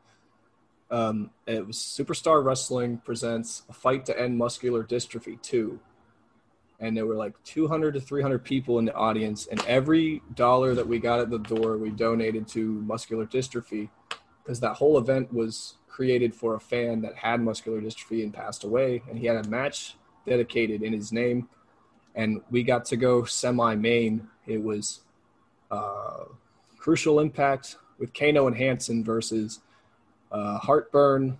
Um, 0.90 1.30
it 1.46 1.66
was 1.66 1.76
Superstar 1.76 2.44
Wrestling 2.44 2.98
presents 2.98 3.62
a 3.68 3.72
fight 3.72 4.06
to 4.06 4.18
end 4.18 4.38
muscular 4.38 4.84
dystrophy 4.84 5.40
two, 5.42 5.80
and 6.78 6.96
there 6.96 7.06
were 7.06 7.16
like 7.16 7.34
200 7.44 7.94
to 7.94 8.00
300 8.00 8.44
people 8.44 8.78
in 8.78 8.84
the 8.84 8.94
audience, 8.94 9.46
and 9.46 9.64
every 9.66 10.22
dollar 10.34 10.74
that 10.74 10.86
we 10.86 10.98
got 10.98 11.18
at 11.18 11.30
the 11.30 11.38
door, 11.38 11.76
we 11.76 11.90
donated 11.90 12.46
to 12.48 12.60
muscular 12.82 13.26
dystrophy, 13.26 13.88
because 14.42 14.60
that 14.60 14.74
whole 14.74 14.96
event 14.98 15.32
was 15.32 15.74
created 15.88 16.34
for 16.34 16.54
a 16.54 16.60
fan 16.60 17.00
that 17.00 17.16
had 17.16 17.40
muscular 17.40 17.80
dystrophy 17.80 18.22
and 18.22 18.32
passed 18.32 18.62
away, 18.62 19.02
and 19.08 19.18
he 19.18 19.26
had 19.26 19.44
a 19.44 19.48
match 19.48 19.96
dedicated 20.26 20.82
in 20.82 20.92
his 20.92 21.12
name, 21.12 21.48
and 22.14 22.40
we 22.50 22.62
got 22.62 22.84
to 22.84 22.96
go 22.96 23.24
semi 23.24 23.74
main. 23.74 24.28
It 24.46 24.62
was 24.62 25.00
uh, 25.70 26.24
Crucial 26.78 27.18
Impact 27.18 27.76
with 27.98 28.12
Kano 28.14 28.46
and 28.46 28.56
Hanson 28.56 29.04
versus 29.04 29.60
uh, 30.32 30.58
Heartburn 30.58 31.38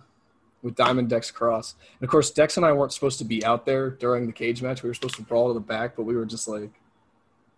with 0.61 0.75
Diamond 0.75 1.09
Dex 1.09 1.31
Cross. 1.31 1.75
And 1.99 2.07
of 2.07 2.09
course, 2.09 2.31
Dex 2.31 2.57
and 2.57 2.65
I 2.65 2.71
weren't 2.71 2.91
supposed 2.93 3.19
to 3.19 3.25
be 3.25 3.45
out 3.45 3.65
there 3.65 3.91
during 3.91 4.25
the 4.25 4.33
cage 4.33 4.61
match. 4.61 4.83
We 4.83 4.89
were 4.89 4.93
supposed 4.93 5.15
to 5.15 5.21
brawl 5.21 5.49
to 5.49 5.53
the 5.53 5.59
back, 5.59 5.95
but 5.95 6.03
we 6.03 6.15
were 6.15 6.25
just 6.25 6.47
like, 6.47 6.71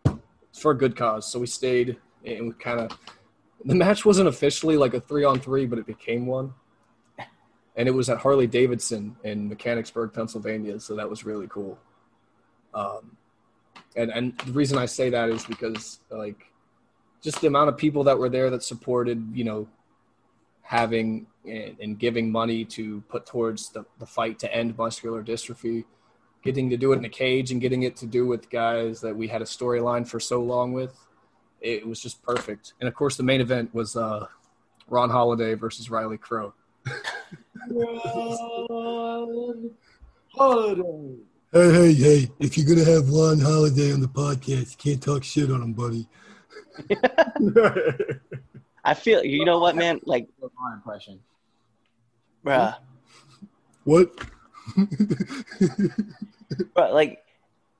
it's 0.05 0.59
for 0.59 0.71
a 0.71 0.77
good 0.77 0.95
cause. 0.95 1.31
So 1.31 1.39
we 1.39 1.47
stayed 1.47 1.97
and 2.25 2.47
we 2.47 2.53
kind 2.53 2.79
of, 2.79 2.97
the 3.63 3.75
match 3.75 4.05
wasn't 4.05 4.27
officially 4.27 4.77
like 4.77 4.93
a 4.93 4.99
three 4.99 5.23
on 5.23 5.39
three, 5.39 5.65
but 5.65 5.79
it 5.79 5.85
became 5.85 6.25
one. 6.25 6.53
And 7.75 7.87
it 7.87 7.91
was 7.91 8.09
at 8.09 8.17
Harley 8.17 8.47
Davidson 8.47 9.15
in 9.23 9.47
Mechanicsburg, 9.47 10.13
Pennsylvania. 10.13 10.79
So 10.79 10.95
that 10.95 11.09
was 11.09 11.23
really 11.23 11.47
cool. 11.47 11.79
Um, 12.73 13.15
and, 13.95 14.11
and 14.11 14.37
the 14.39 14.51
reason 14.51 14.77
I 14.77 14.85
say 14.85 15.09
that 15.09 15.29
is 15.29 15.45
because 15.45 15.99
like 16.11 16.48
just 17.21 17.41
the 17.41 17.47
amount 17.47 17.69
of 17.69 17.77
people 17.77 18.03
that 18.05 18.17
were 18.17 18.29
there 18.29 18.49
that 18.49 18.63
supported, 18.63 19.31
you 19.33 19.43
know, 19.43 19.67
having 20.61 21.25
and, 21.45 21.97
giving 21.97 22.31
money 22.31 22.63
to 22.63 23.01
put 23.09 23.25
towards 23.25 23.69
the, 23.69 23.83
the 23.97 24.05
fight 24.05 24.37
to 24.39 24.53
end 24.53 24.77
muscular 24.77 25.23
dystrophy, 25.23 25.83
getting 26.43 26.69
to 26.69 26.77
do 26.77 26.93
it 26.93 26.97
in 26.97 27.05
a 27.05 27.09
cage 27.09 27.51
and 27.51 27.59
getting 27.59 27.83
it 27.83 27.95
to 27.95 28.05
do 28.05 28.27
with 28.27 28.49
guys 28.49 29.01
that 29.01 29.15
we 29.15 29.27
had 29.27 29.41
a 29.41 29.45
storyline 29.45 30.07
for 30.07 30.19
so 30.19 30.41
long 30.41 30.71
with. 30.71 30.95
It 31.59 31.85
was 31.87 31.99
just 31.99 32.21
perfect. 32.23 32.73
And 32.79 32.87
of 32.87 32.93
course, 32.93 33.17
the 33.17 33.23
main 33.23 33.41
event 33.41 33.73
was 33.73 33.95
uh, 33.95 34.27
Ron 34.87 35.09
Holiday 35.09 35.55
versus 35.55 35.89
Riley 35.89 36.17
Crow. 36.17 36.53
Holiday. 40.35 41.15
Hey, 41.51 41.71
hey, 41.71 41.93
hey! 41.93 42.31
If 42.39 42.57
you're 42.57 42.75
gonna 42.75 42.89
have 42.89 43.09
Ron 43.09 43.39
Holiday 43.39 43.91
on 43.91 44.01
the 44.01 44.07
podcast, 44.07 44.71
you 44.71 44.77
can't 44.77 45.01
talk 45.01 45.23
shit 45.23 45.49
on 45.51 45.63
him, 45.63 45.73
buddy. 45.73 46.07
I 48.83 48.93
feel 48.93 49.23
you 49.23 49.45
know 49.45 49.59
what, 49.59 49.75
man. 49.75 49.99
Like, 50.05 50.27
My 50.41 50.73
impression. 50.73 51.19
bruh, 52.45 52.75
What? 53.83 54.11
bruh, 56.75 56.93
like 56.93 57.23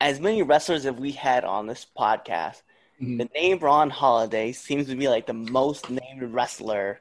as 0.02 0.20
many 0.20 0.42
wrestlers 0.44 0.86
as 0.86 0.94
we 0.96 1.12
had 1.12 1.44
on 1.44 1.68
this 1.68 1.86
podcast, 1.98 2.62
Mhm. 3.02 3.18
the 3.18 3.30
name 3.34 3.60
Ron 3.60 3.90
Holiday 3.90 4.52
seems 4.52 4.88
to 4.88 4.96
be 4.96 5.08
like 5.08 5.26
the 5.26 5.34
most 5.34 5.90
named 5.90 6.34
wrestler 6.34 7.00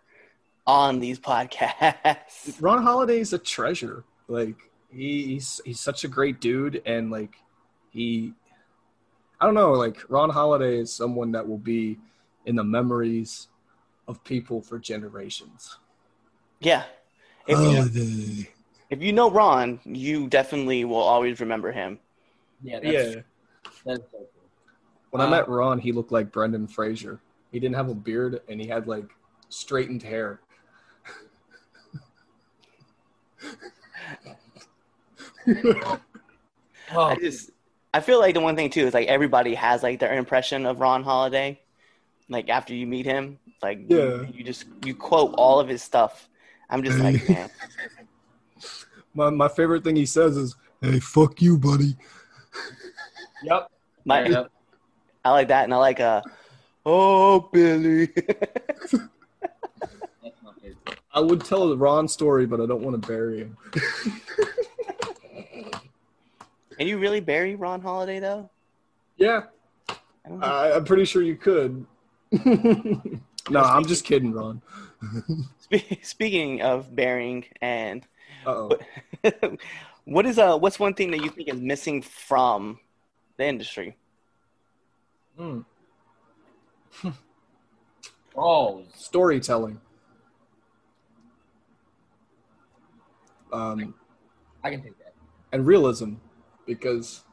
on 0.66 1.00
these 1.00 1.18
podcasts. 1.18 2.56
Ron 2.60 2.82
Holiday's 2.82 3.32
a 3.32 3.38
treasure. 3.38 4.04
Like 4.28 4.54
he, 4.92 5.24
he's 5.26 5.60
he's 5.64 5.80
such 5.80 6.04
a 6.04 6.08
great 6.08 6.40
dude, 6.40 6.82
and 6.86 7.10
like 7.10 7.34
he, 7.90 8.32
I 9.40 9.46
don't 9.46 9.54
know. 9.54 9.72
Like 9.72 9.98
Ron 10.08 10.30
Holiday 10.30 10.78
is 10.78 10.92
someone 10.92 11.32
that 11.32 11.46
will 11.46 11.58
be 11.58 11.98
in 12.46 12.56
the 12.56 12.64
memories 12.64 13.48
of 14.08 14.22
people 14.24 14.60
for 14.60 14.78
generations. 14.78 15.78
Yeah. 16.60 16.84
If 17.46 17.58
you, 17.58 17.76
Holiday. 17.76 18.50
if 18.90 19.02
you 19.02 19.12
know 19.12 19.30
Ron, 19.30 19.80
you 19.84 20.28
definitely 20.28 20.84
will 20.84 20.96
always 20.96 21.40
remember 21.40 21.72
him. 21.72 21.98
Yeah, 22.62 22.80
that's, 22.80 22.92
Yeah. 22.92 23.22
that's 23.84 24.10
so 24.10 24.18
cool. 24.18 24.28
When 25.10 25.22
I 25.22 25.26
Uh, 25.26 25.30
met 25.30 25.48
Ron, 25.48 25.78
he 25.78 25.92
looked 25.92 26.12
like 26.12 26.32
Brendan 26.32 26.66
Fraser. 26.66 27.20
He 27.52 27.60
didn't 27.60 27.76
have 27.76 27.88
a 27.88 27.94
beard, 27.94 28.40
and 28.48 28.60
he 28.60 28.66
had 28.66 28.86
like 28.88 29.06
straightened 29.48 30.02
hair. 30.02 30.40
Oh, 36.92 37.02
I 37.02 37.16
just 37.16 37.50
I 37.94 38.00
feel 38.00 38.18
like 38.18 38.34
the 38.34 38.40
one 38.40 38.54
thing 38.56 38.70
too 38.70 38.86
is 38.86 38.94
like 38.94 39.08
everybody 39.08 39.54
has 39.54 39.82
like 39.82 39.98
their 39.98 40.16
impression 40.18 40.66
of 40.66 40.80
Ron 40.80 41.02
Holiday. 41.02 41.60
Like 42.28 42.48
after 42.50 42.74
you 42.74 42.86
meet 42.86 43.06
him, 43.06 43.38
like 43.62 43.80
Yeah. 43.88 43.96
you, 44.22 44.28
you 44.34 44.44
just 44.44 44.66
you 44.84 44.94
quote 44.94 45.34
all 45.38 45.58
of 45.60 45.68
his 45.68 45.82
stuff. 45.82 46.28
I'm 46.70 46.82
just 46.82 46.98
like, 46.98 47.26
man, 47.30 47.50
My 49.14 49.30
my 49.30 49.48
favorite 49.48 49.84
thing 49.84 49.96
he 49.96 50.04
says 50.06 50.36
is, 50.36 50.54
Hey, 50.82 51.00
fuck 51.00 51.40
you, 51.40 51.56
buddy. 51.58 51.96
yep. 53.42 53.70
my, 54.04 54.26
Yep. 54.26 54.50
I 55.24 55.30
like 55.32 55.48
that, 55.48 55.64
and 55.64 55.74
I 55.74 55.78
like 55.78 56.00
uh, 56.00 56.22
oh 56.86 57.48
Billy. 57.52 58.06
That's 58.16 58.92
my 60.42 60.52
favorite. 60.62 60.76
"I 61.12 61.20
would 61.20 61.44
tell 61.44 61.68
the 61.68 61.76
Ron 61.76 62.06
story, 62.08 62.46
but 62.46 62.60
I 62.60 62.66
don't 62.66 62.82
want 62.82 63.00
to 63.02 63.08
bury 63.08 63.38
him." 63.40 63.56
Can 66.78 66.86
you 66.86 66.98
really 66.98 67.20
bury 67.20 67.56
Ron 67.56 67.80
Holiday 67.80 68.20
though? 68.20 68.48
Yeah, 69.16 69.42
I 69.88 70.28
don't 70.28 70.38
know. 70.38 70.46
I, 70.46 70.76
I'm 70.76 70.84
pretty 70.84 71.04
sure 71.04 71.22
you 71.22 71.34
could. 71.36 71.84
no, 73.50 73.60
I'm 73.60 73.84
just 73.84 74.04
kidding, 74.04 74.32
Ron. 74.32 74.62
Spe- 75.58 76.02
speaking 76.02 76.62
of 76.62 76.94
burying, 76.94 77.46
and 77.60 78.06
oh. 78.46 78.70
what 80.04 80.24
is 80.24 80.38
uh, 80.38 80.56
what's 80.56 80.78
one 80.78 80.94
thing 80.94 81.10
that 81.10 81.18
you 81.22 81.30
think 81.30 81.48
is 81.48 81.60
missing 81.60 82.00
from 82.00 82.78
the 83.38 83.46
industry? 83.46 83.96
Hmm. 85.36 85.60
Oh, 88.36 88.84
Storytelling. 88.94 89.80
Um, 93.52 93.94
I 94.62 94.70
can 94.70 94.82
take 94.82 94.96
that. 94.98 95.14
and 95.52 95.66
realism, 95.66 96.14
because 96.68 97.24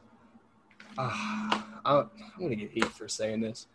uh, 0.98 1.02
I, 1.12 1.62
I'm 1.84 2.10
gonna 2.40 2.56
get 2.56 2.72
heat 2.72 2.86
for 2.86 3.06
saying 3.06 3.42
this. 3.42 3.68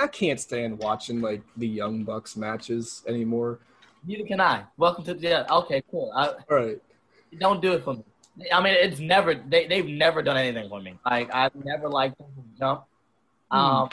I 0.00 0.06
can't 0.06 0.40
stand 0.40 0.78
watching 0.78 1.20
like 1.20 1.42
the 1.56 1.68
Young 1.68 2.04
Bucks 2.04 2.36
matches 2.36 3.02
anymore. 3.06 3.58
Neither 4.06 4.24
can 4.24 4.40
I. 4.40 4.64
Welcome 4.78 5.04
to 5.04 5.14
the. 5.14 5.20
Yeah, 5.20 5.44
okay, 5.50 5.82
cool. 5.90 6.10
I, 6.16 6.28
All 6.28 6.36
right, 6.50 6.80
don't 7.38 7.60
do 7.60 7.72
it 7.72 7.84
for 7.84 7.94
me. 7.94 8.04
I 8.52 8.62
mean, 8.62 8.74
it's 8.74 9.00
never. 9.00 9.34
They 9.34 9.66
they've 9.66 9.86
never 9.86 10.22
done 10.22 10.36
anything 10.36 10.68
for 10.68 10.80
me. 10.80 10.98
Like 11.04 11.32
I've 11.34 11.54
never 11.54 11.88
liked 11.88 12.16
them 12.16 12.28
from 12.34 12.44
jump. 12.58 12.84
Um. 13.50 13.90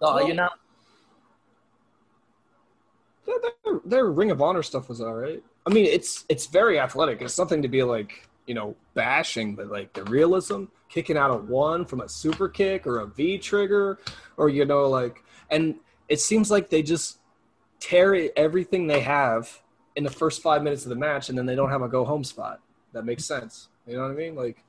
So 0.00 0.14
Well- 0.14 0.26
you 0.28 0.34
know, 0.34 0.48
their, 3.26 3.36
their, 3.64 3.80
their 3.84 4.10
Ring 4.10 4.30
of 4.30 4.42
Honor 4.42 4.62
stuff 4.62 4.88
was 4.88 5.00
all 5.00 5.14
right. 5.14 5.42
I 5.66 5.70
mean, 5.70 5.86
it's 5.86 6.24
it's 6.28 6.46
very 6.46 6.78
athletic. 6.78 7.22
It's 7.22 7.34
something 7.34 7.62
to 7.62 7.68
be 7.68 7.82
like 7.82 8.28
you 8.46 8.54
know 8.54 8.76
bashing, 8.94 9.54
but 9.54 9.68
like 9.68 9.92
the 9.92 10.04
realism, 10.04 10.64
kicking 10.88 11.16
out 11.16 11.30
a 11.30 11.36
one 11.36 11.84
from 11.84 12.00
a 12.00 12.08
super 12.08 12.48
kick 12.48 12.86
or 12.86 13.00
a 13.00 13.06
V 13.06 13.38
trigger, 13.38 13.98
or 14.36 14.48
you 14.48 14.64
know 14.64 14.88
like, 14.88 15.22
and 15.50 15.76
it 16.08 16.20
seems 16.20 16.50
like 16.50 16.70
they 16.70 16.82
just 16.82 17.18
tear 17.80 18.30
everything 18.36 18.86
they 18.86 19.00
have 19.00 19.62
in 19.96 20.04
the 20.04 20.10
first 20.10 20.42
five 20.42 20.62
minutes 20.62 20.84
of 20.84 20.90
the 20.90 20.96
match, 20.96 21.28
and 21.28 21.38
then 21.38 21.46
they 21.46 21.54
don't 21.54 21.70
have 21.70 21.82
a 21.82 21.88
go 21.88 22.04
home 22.04 22.24
spot. 22.24 22.60
That 22.92 23.04
makes 23.04 23.24
sense. 23.24 23.68
You 23.86 23.96
know 23.96 24.02
what 24.02 24.12
I 24.12 24.14
mean? 24.14 24.34
Like, 24.34 24.64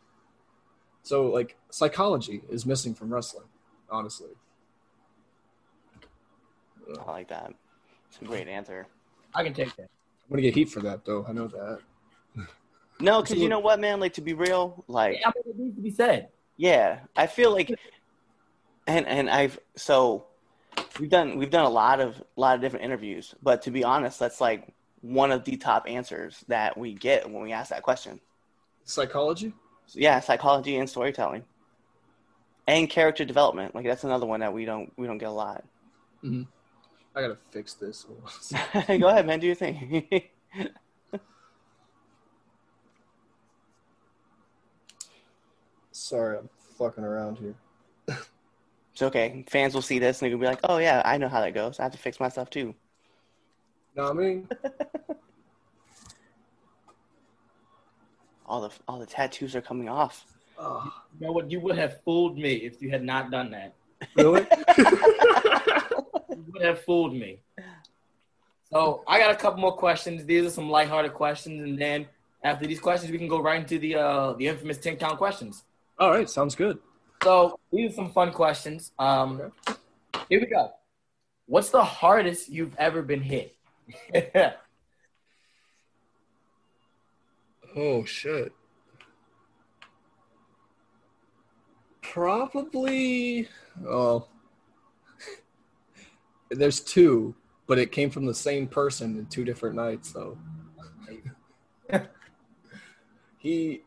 so 1.03 1.27
like 1.27 1.57
psychology 1.69 2.41
is 2.49 2.65
missing 2.65 2.93
from 2.93 3.13
wrestling, 3.13 3.47
honestly. 3.89 4.31
I 6.99 7.11
like 7.11 7.29
that. 7.29 7.53
It's 8.09 8.21
a 8.21 8.25
great 8.25 8.47
answer. 8.47 8.87
I 9.33 9.43
can 9.43 9.53
take 9.53 9.75
that. 9.75 9.89
I'm 10.23 10.29
gonna 10.29 10.41
get 10.41 10.55
heat 10.55 10.69
for 10.69 10.81
that 10.81 11.05
though. 11.05 11.25
I 11.27 11.33
know 11.33 11.47
that. 11.47 11.79
No, 12.99 13.21
because 13.21 13.37
you 13.37 13.49
know 13.49 13.59
what, 13.59 13.79
man? 13.79 13.99
Like 13.99 14.13
to 14.13 14.21
be 14.21 14.33
real, 14.33 14.83
like 14.87 15.19
I 15.25 15.31
mean, 15.35 15.43
it 15.45 15.59
needs 15.59 15.75
to 15.75 15.81
be 15.81 15.91
said. 15.91 16.29
yeah, 16.57 16.99
I 17.15 17.27
feel 17.27 17.51
like, 17.51 17.71
and 18.87 19.05
and 19.05 19.29
I've 19.29 19.59
so 19.75 20.27
we've 20.99 21.09
done 21.09 21.37
we've 21.37 21.49
done 21.49 21.65
a 21.65 21.69
lot 21.69 21.99
of 21.99 22.21
a 22.37 22.39
lot 22.39 22.55
of 22.55 22.61
different 22.61 22.85
interviews, 22.85 23.35
but 23.43 23.63
to 23.63 23.71
be 23.71 23.83
honest, 23.83 24.19
that's 24.19 24.39
like 24.39 24.73
one 25.01 25.31
of 25.31 25.43
the 25.43 25.57
top 25.57 25.85
answers 25.87 26.43
that 26.47 26.77
we 26.77 26.93
get 26.93 27.29
when 27.29 27.43
we 27.43 27.51
ask 27.51 27.69
that 27.69 27.83
question. 27.83 28.19
Psychology. 28.85 29.53
So, 29.87 29.99
yeah, 29.99 30.19
psychology 30.19 30.77
and 30.77 30.89
storytelling, 30.89 31.43
and 32.67 32.89
character 32.89 33.25
development. 33.25 33.75
Like 33.75 33.85
that's 33.85 34.03
another 34.03 34.25
one 34.25 34.39
that 34.39 34.53
we 34.53 34.65
don't 34.65 34.91
we 34.97 35.05
don't 35.05 35.17
get 35.17 35.29
a 35.29 35.31
lot. 35.31 35.63
Mm-hmm. 36.23 36.43
I 37.15 37.21
gotta 37.21 37.37
fix 37.51 37.73
this. 37.73 38.05
Go 38.87 39.07
ahead, 39.07 39.27
man. 39.27 39.39
Do 39.39 39.47
your 39.47 39.55
thing. 39.55 40.23
Sorry, 46.05 46.37
I'm 46.37 46.47
fucking 46.77 47.03
around 47.03 47.39
here. 47.39 47.55
it's 48.93 49.01
okay. 49.01 49.43
Fans 49.49 49.73
will 49.73 49.81
see 49.81 49.97
this 49.97 50.21
and 50.21 50.25
they're 50.29 50.37
gonna 50.37 50.47
be 50.47 50.55
like, 50.55 50.59
"Oh 50.69 50.77
yeah, 50.77 51.01
I 51.03 51.17
know 51.17 51.27
how 51.27 51.41
that 51.41 51.55
goes. 51.55 51.79
I 51.79 51.83
have 51.83 51.93
to 51.93 51.97
fix 51.97 52.19
myself 52.19 52.51
too." 52.51 52.75
No, 53.95 54.11
I 54.11 54.13
mean, 54.13 54.47
All 58.45 58.61
the 58.61 58.69
all 58.87 58.99
the 58.99 59.07
tattoos 59.07 59.55
are 59.55 59.61
coming 59.61 59.89
off. 59.89 60.25
oh, 60.59 60.93
You 61.19 61.25
know 61.25 61.31
what? 61.33 61.49
You 61.49 61.59
would 61.61 61.75
have 61.75 62.03
fooled 62.03 62.37
me 62.37 62.53
if 62.53 62.79
you 62.83 62.91
had 62.91 63.03
not 63.03 63.31
done 63.31 63.49
that. 63.51 63.73
really? 64.15 64.45
You 66.29 66.45
would 66.53 66.61
have 66.61 66.81
fooled 66.83 67.15
me. 67.15 67.39
So 68.71 69.03
I 69.07 69.17
got 69.17 69.31
a 69.31 69.35
couple 69.35 69.59
more 69.59 69.75
questions. 69.75 70.23
These 70.25 70.45
are 70.45 70.49
some 70.51 70.69
lighthearted 70.69 71.13
questions, 71.15 71.63
and 71.63 71.79
then 71.79 72.05
after 72.43 72.67
these 72.67 72.79
questions, 72.79 73.11
we 73.11 73.17
can 73.17 73.27
go 73.27 73.41
right 73.41 73.59
into 73.61 73.79
the 73.79 73.95
uh, 73.95 74.33
the 74.33 74.45
infamous 74.47 74.77
ten 74.77 74.97
count 74.97 75.17
questions. 75.17 75.63
All 75.97 76.11
right, 76.11 76.29
sounds 76.29 76.55
good. 76.55 76.79
So 77.23 77.59
these 77.71 77.91
are 77.91 77.95
some 77.95 78.11
fun 78.11 78.31
questions. 78.31 78.91
Um, 78.99 79.51
here 80.29 80.39
we 80.39 80.47
go. 80.47 80.71
What's 81.47 81.69
the 81.69 81.83
hardest 81.83 82.49
you've 82.49 82.75
ever 82.77 83.01
been 83.01 83.21
hit? 83.21 83.55
Oh 87.77 88.05
shit. 88.05 88.53
Probably. 92.01 93.49
Oh. 93.85 94.27
There's 96.49 96.79
two, 96.79 97.35
but 97.67 97.77
it 97.77 97.91
came 97.91 98.09
from 98.09 98.25
the 98.25 98.33
same 98.33 98.67
person 98.67 99.17
in 99.17 99.25
two 99.25 99.43
different 99.43 99.75
nights, 99.75 100.13
So. 100.13 100.37
he 103.37 103.81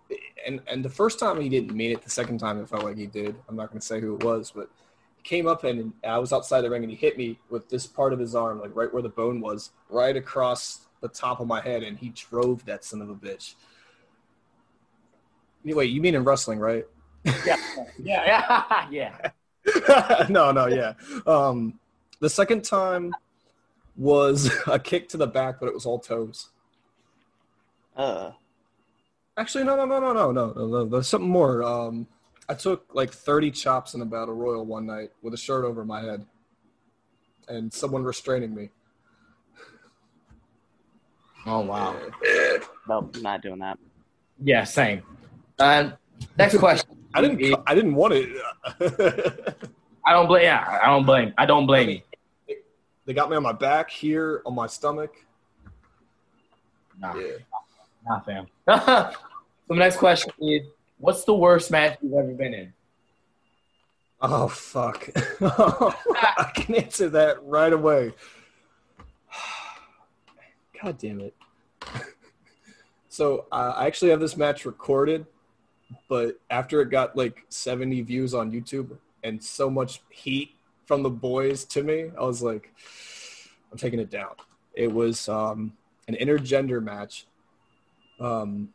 and 0.47 0.61
and 0.67 0.85
the 0.85 0.91
first 0.91 1.19
time 1.19 1.41
he 1.41 1.49
didn't 1.49 1.75
mean 1.75 1.93
it. 1.93 2.03
The 2.03 2.11
second 2.11 2.39
time 2.39 2.61
it 2.61 2.69
felt 2.69 2.85
like 2.85 2.97
he 2.97 3.07
did. 3.07 3.37
I'm 3.49 3.57
not 3.57 3.71
going 3.71 3.81
to 3.81 3.87
say 3.87 4.01
who 4.01 4.17
it 4.17 4.25
was, 4.25 4.53
but 4.55 4.71
he 5.17 5.23
came 5.23 5.47
up 5.47 5.65
and 5.65 5.93
I 6.07 6.19
was 6.19 6.33
outside 6.33 6.63
the 6.63 6.71
ring 6.71 6.83
and 6.83 6.91
he 6.91 6.97
hit 6.97 7.17
me 7.17 7.39
with 7.51 7.69
this 7.69 7.87
part 7.87 8.13
of 8.13 8.19
his 8.19 8.35
arm, 8.35 8.61
like 8.61 8.75
right 8.75 8.93
where 8.93 9.03
the 9.03 9.09
bone 9.09 9.41
was, 9.41 9.71
right 9.89 10.17
across 10.17 10.87
the 11.01 11.09
top 11.09 11.41
of 11.41 11.47
my 11.47 11.61
head, 11.61 11.83
and 11.83 11.99
he 11.99 12.11
drove 12.11 12.65
that 12.67 12.85
son 12.85 13.01
of 13.01 13.11
a 13.11 13.15
bitch. 13.15 13.55
Wait, 15.65 15.91
you 15.91 16.01
mean 16.01 16.15
in 16.15 16.25
wrestling, 16.25 16.59
right? 16.59 16.87
yeah, 17.25 17.57
yeah, 18.03 18.87
yeah. 18.91 19.31
no, 20.29 20.51
no, 20.53 20.67
yeah. 20.67 20.95
Um, 21.27 21.79
the 22.21 22.31
second 22.31 22.65
time 22.65 23.15
was 23.97 24.51
a 24.67 24.79
kick 24.79 25.09
to 25.11 25.17
the 25.17 25.27
back, 25.27 25.61
but 25.61 25.67
it 25.67 25.75
was 25.75 25.87
all 25.87 25.99
toes. 25.99 26.51
Uh, 27.97 28.33
Actually, 29.39 29.63
no, 29.63 29.77
no, 29.77 29.85
no, 29.85 30.01
no, 30.01 30.13
no, 30.13 30.33
no, 30.33 30.53
no, 30.53 30.67
no. 30.67 30.85
There's 30.87 31.07
something 31.07 31.31
more. 31.31 31.63
Um, 31.63 32.09
I 32.49 32.55
took 32.55 32.93
like 32.93 33.13
30 33.13 33.53
chops 33.53 33.95
in 33.95 34.03
a 34.03 34.05
battle 34.05 34.35
royal 34.35 34.67
one 34.67 34.85
night 34.85 35.13
with 35.23 35.33
a 35.33 35.37
shirt 35.37 35.65
over 35.65 35.85
my 35.85 36.01
head, 36.03 36.27
and 37.47 37.73
someone 37.73 38.03
restraining 38.03 38.53
me. 38.53 38.71
Oh 41.47 41.61
wow. 41.61 41.97
no, 42.89 43.11
I'm 43.15 43.23
not 43.23 43.43
doing 43.43 43.61
that. 43.61 43.79
Yeah, 44.43 44.65
same. 44.65 45.03
Uh, 45.59 45.91
next 46.37 46.59
question. 46.59 46.97
I 47.15 47.23
didn't. 47.23 47.63
I 47.67 47.75
didn't 47.77 47.95
want 47.95 48.15
it. 48.15 48.29
I 50.05 50.13
don't 50.13 50.27
blame. 50.27 50.43
Yeah, 50.43 50.81
I 50.83 50.87
don't 50.87 51.07
blame. 51.07 51.33
I 51.39 51.47
don't 51.47 51.67
blame 51.67 52.03
you. 52.49 52.57
they 53.07 53.15
got 53.15 53.31
me 53.31 53.37
on 53.37 53.45
my 53.45 53.53
back 53.53 53.89
here, 53.89 54.43
on 54.45 54.55
my 54.57 54.67
stomach. 54.67 55.15
Nah, 56.99 57.15
Yeah. 57.15 57.33
nah, 58.05 58.21
fam. 58.21 58.47
so 59.69 59.75
the 59.75 59.81
next 59.81 59.99
question 59.99 60.33
is, 60.41 60.63
what's 60.97 61.25
the 61.25 61.35
worst 61.35 61.71
match 61.71 61.99
you've 62.01 62.15
ever 62.15 62.33
been 62.33 62.55
in? 62.55 62.73
Oh 64.23 64.49
fuck! 64.49 65.11
I 65.41 66.51
can 66.55 66.75
answer 66.75 67.11
that 67.11 67.45
right 67.45 67.73
away. 67.73 68.15
God 70.83 70.97
damn 70.97 71.21
it! 71.21 71.35
so 73.11 73.45
uh, 73.53 73.75
I 73.77 73.87
actually 73.87 74.11
have 74.11 74.21
this 74.21 74.39
match 74.39 74.65
recorded, 74.65 75.27
but 76.09 76.41
after 76.49 76.81
it 76.81 76.91
got 76.91 77.15
like 77.15 77.45
70 77.51 78.01
views 78.03 78.33
on 78.35 78.51
YouTube 78.51 78.97
and 79.23 79.43
so 79.43 79.69
much 79.69 80.01
heat 80.09 80.57
from 80.87 81.03
the 81.03 81.11
boys 81.11 81.65
to 81.67 81.83
me, 81.83 82.11
I 82.19 82.23
was 82.23 82.43
like, 82.43 82.75
I'm 83.71 83.77
taking 83.77 84.01
it 84.01 84.11
down. 84.11 84.35
It 84.73 84.91
was 84.91 85.29
um, 85.29 85.75
an 86.09 86.15
intergender 86.15 86.83
match. 86.83 87.27
Um, 88.19 88.71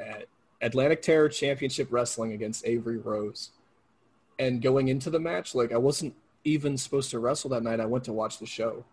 at 0.00 0.26
Atlantic 0.62 1.02
Terror 1.02 1.28
Championship 1.28 1.88
Wrestling 1.90 2.32
against 2.32 2.66
Avery 2.66 2.98
Rose 2.98 3.50
and 4.38 4.62
going 4.62 4.88
into 4.88 5.10
the 5.10 5.20
match, 5.20 5.54
like 5.54 5.72
I 5.72 5.76
wasn't 5.76 6.14
even 6.44 6.76
supposed 6.76 7.10
to 7.10 7.18
wrestle 7.18 7.50
that 7.50 7.62
night. 7.62 7.78
I 7.78 7.86
went 7.86 8.04
to 8.04 8.12
watch 8.12 8.38
the 8.38 8.46
show, 8.46 8.84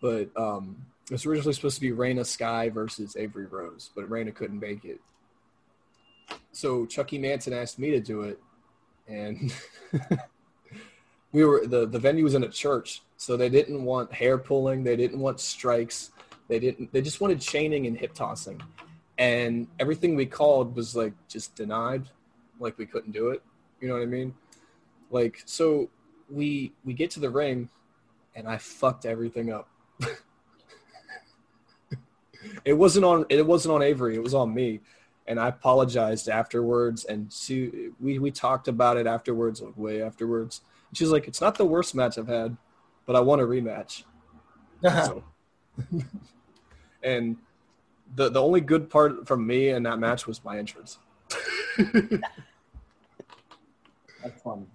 but 0.00 0.30
um, 0.36 0.76
it 1.10 1.12
was 1.12 1.26
originally 1.26 1.52
supposed 1.52 1.76
to 1.76 1.80
be 1.80 1.90
Raina 1.90 2.24
Sky 2.24 2.70
versus 2.70 3.16
Avery 3.16 3.46
Rose, 3.46 3.90
but 3.94 4.08
Raina 4.08 4.34
couldn't 4.34 4.58
make 4.58 4.84
it. 4.84 5.00
So 6.52 6.86
Chucky 6.86 7.18
Manson 7.18 7.52
asked 7.52 7.78
me 7.78 7.90
to 7.90 8.00
do 8.00 8.22
it, 8.22 8.40
and 9.06 9.52
we 11.32 11.44
were 11.44 11.66
the 11.66 11.86
the 11.86 11.98
venue 11.98 12.24
was 12.24 12.34
in 12.34 12.44
a 12.44 12.48
church, 12.48 13.02
so 13.16 13.36
they 13.36 13.48
didn't 13.48 13.84
want 13.84 14.12
hair 14.12 14.38
pulling, 14.38 14.82
they 14.82 14.96
didn't 14.96 15.20
want 15.20 15.40
strikes, 15.40 16.10
they 16.48 16.58
didn't 16.58 16.92
they 16.92 17.02
just 17.02 17.20
wanted 17.20 17.40
chaining 17.40 17.86
and 17.86 17.96
hip 17.96 18.14
tossing, 18.14 18.62
and 19.18 19.66
everything 19.80 20.14
we 20.14 20.26
called 20.26 20.76
was 20.76 20.94
like 20.94 21.12
just 21.28 21.56
denied, 21.56 22.08
like 22.60 22.78
we 22.78 22.86
couldn't 22.86 23.12
do 23.12 23.30
it. 23.30 23.42
You 23.80 23.88
know 23.88 23.94
what 23.94 24.02
I 24.02 24.06
mean? 24.06 24.34
Like, 25.10 25.42
so 25.44 25.90
we 26.30 26.72
we 26.84 26.92
get 26.94 27.10
to 27.12 27.20
the 27.20 27.30
ring, 27.30 27.68
and 28.34 28.48
I 28.48 28.58
fucked 28.58 29.06
everything 29.06 29.52
up. 29.52 29.68
it 32.64 32.74
wasn't 32.74 33.04
on 33.04 33.26
it 33.28 33.44
wasn't 33.44 33.74
on 33.74 33.82
Avery. 33.82 34.14
It 34.14 34.22
was 34.22 34.34
on 34.34 34.54
me, 34.54 34.80
and 35.26 35.40
I 35.40 35.48
apologized 35.48 36.28
afterwards. 36.28 37.04
And 37.04 37.32
she 37.32 37.90
we 38.00 38.18
we 38.20 38.30
talked 38.30 38.68
about 38.68 38.96
it 38.96 39.06
afterwards, 39.06 39.60
like 39.60 39.76
way 39.76 40.00
afterwards. 40.00 40.60
And 40.90 40.96
she's 40.96 41.10
like, 41.10 41.26
"It's 41.26 41.40
not 41.40 41.56
the 41.56 41.64
worst 41.64 41.94
match 41.94 42.18
I've 42.18 42.28
had, 42.28 42.56
but 43.04 43.16
I 43.16 43.20
want 43.20 43.40
a 43.42 43.44
rematch." 43.44 44.04
So, 44.80 45.24
and 47.02 47.36
the 48.14 48.30
the 48.30 48.42
only 48.42 48.60
good 48.60 48.90
part 48.90 49.26
from 49.26 49.46
me 49.46 49.70
in 49.70 49.82
that 49.84 49.98
match 49.98 50.26
was 50.26 50.44
my 50.44 50.58
entrance. 50.58 50.98
That's 51.76 52.22
funny. 54.42 54.66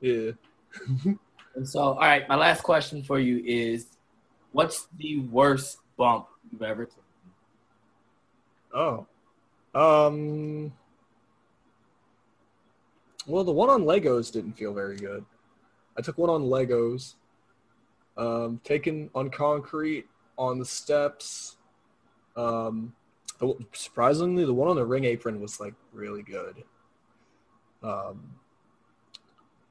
Yeah. 0.00 0.32
And 1.54 1.68
so, 1.68 1.80
all 1.80 1.96
right, 1.96 2.26
my 2.28 2.36
last 2.36 2.62
question 2.62 3.02
for 3.02 3.18
you 3.18 3.42
is, 3.44 3.88
what's 4.52 4.88
the 4.96 5.20
worst 5.20 5.78
bump 5.96 6.28
you've 6.50 6.62
ever 6.62 6.86
taken? 6.86 7.02
Oh. 8.74 9.06
Um. 9.74 10.72
Well, 13.26 13.44
the 13.44 13.52
one 13.52 13.70
on 13.70 13.82
Legos 13.82 14.32
didn't 14.32 14.54
feel 14.54 14.72
very 14.72 14.96
good. 14.96 15.24
I 15.96 16.00
took 16.00 16.18
one 16.18 16.30
on 16.30 16.42
Legos. 16.44 17.14
Um, 18.16 18.60
taken 18.64 19.10
on 19.14 19.30
concrete 19.30 20.06
on 20.36 20.58
the 20.58 20.64
steps. 20.64 21.56
Um, 22.36 22.94
surprisingly, 23.72 24.44
the 24.44 24.54
one 24.54 24.68
on 24.68 24.76
the 24.76 24.84
ring 24.84 25.04
apron 25.04 25.40
was 25.40 25.60
like 25.60 25.74
really 25.92 26.22
good. 26.22 26.64
Um, 27.82 28.36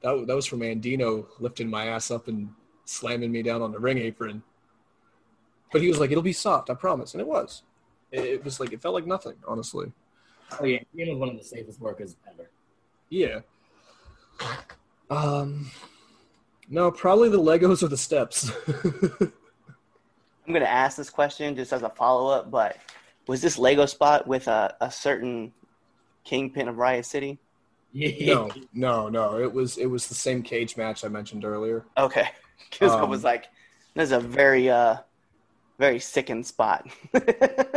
that 0.02 0.26
that 0.26 0.36
was 0.36 0.46
from 0.46 0.60
Andino 0.60 1.26
lifting 1.38 1.68
my 1.70 1.86
ass 1.86 2.10
up 2.10 2.28
and 2.28 2.50
slamming 2.84 3.32
me 3.32 3.42
down 3.42 3.62
on 3.62 3.72
the 3.72 3.78
ring 3.78 3.98
apron. 3.98 4.42
But 5.70 5.80
he 5.80 5.88
was 5.88 5.98
like, 5.98 6.10
"It'll 6.10 6.22
be 6.22 6.32
soft, 6.32 6.70
I 6.70 6.74
promise," 6.74 7.14
and 7.14 7.20
it 7.20 7.26
was. 7.26 7.62
It, 8.10 8.24
it 8.24 8.44
was 8.44 8.60
like 8.60 8.72
it 8.72 8.82
felt 8.82 8.94
like 8.94 9.06
nothing, 9.06 9.36
honestly. 9.46 9.92
Oh 10.60 10.64
yeah, 10.64 10.80
Ian 10.96 11.10
was 11.10 11.18
one 11.18 11.28
of 11.30 11.38
the 11.38 11.44
safest 11.44 11.80
workers 11.80 12.16
ever. 12.30 12.50
Yeah. 13.08 13.40
Um. 15.10 15.70
No, 16.68 16.90
probably 16.90 17.28
the 17.28 17.40
Legos 17.40 17.82
or 17.82 17.88
the 17.88 17.96
steps. 17.96 18.50
I'm 20.46 20.52
gonna 20.52 20.64
ask 20.64 20.96
this 20.96 21.10
question 21.10 21.54
just 21.56 21.72
as 21.72 21.82
a 21.82 21.88
follow 21.90 22.30
up, 22.30 22.50
but 22.50 22.76
was 23.26 23.40
this 23.40 23.58
Lego 23.58 23.86
spot 23.86 24.26
with 24.26 24.48
a, 24.48 24.74
a 24.80 24.90
certain 24.90 25.52
kingpin 26.24 26.68
of 26.68 26.78
Riot 26.78 27.06
City? 27.06 27.38
No, 27.92 28.50
no, 28.72 29.08
no. 29.08 29.38
It 29.38 29.52
was 29.52 29.78
it 29.78 29.86
was 29.86 30.08
the 30.08 30.14
same 30.14 30.42
cage 30.42 30.76
match 30.76 31.04
I 31.04 31.08
mentioned 31.08 31.44
earlier. 31.44 31.84
Okay, 31.96 32.28
because 32.70 32.92
I 32.92 33.00
Um, 33.00 33.10
was 33.10 33.22
like, 33.24 33.46
"This 33.94 34.06
is 34.06 34.12
a 34.12 34.20
very 34.20 34.68
uh, 34.68 34.96
very 35.78 35.98
sickened 36.00 36.46
spot." 36.46 36.88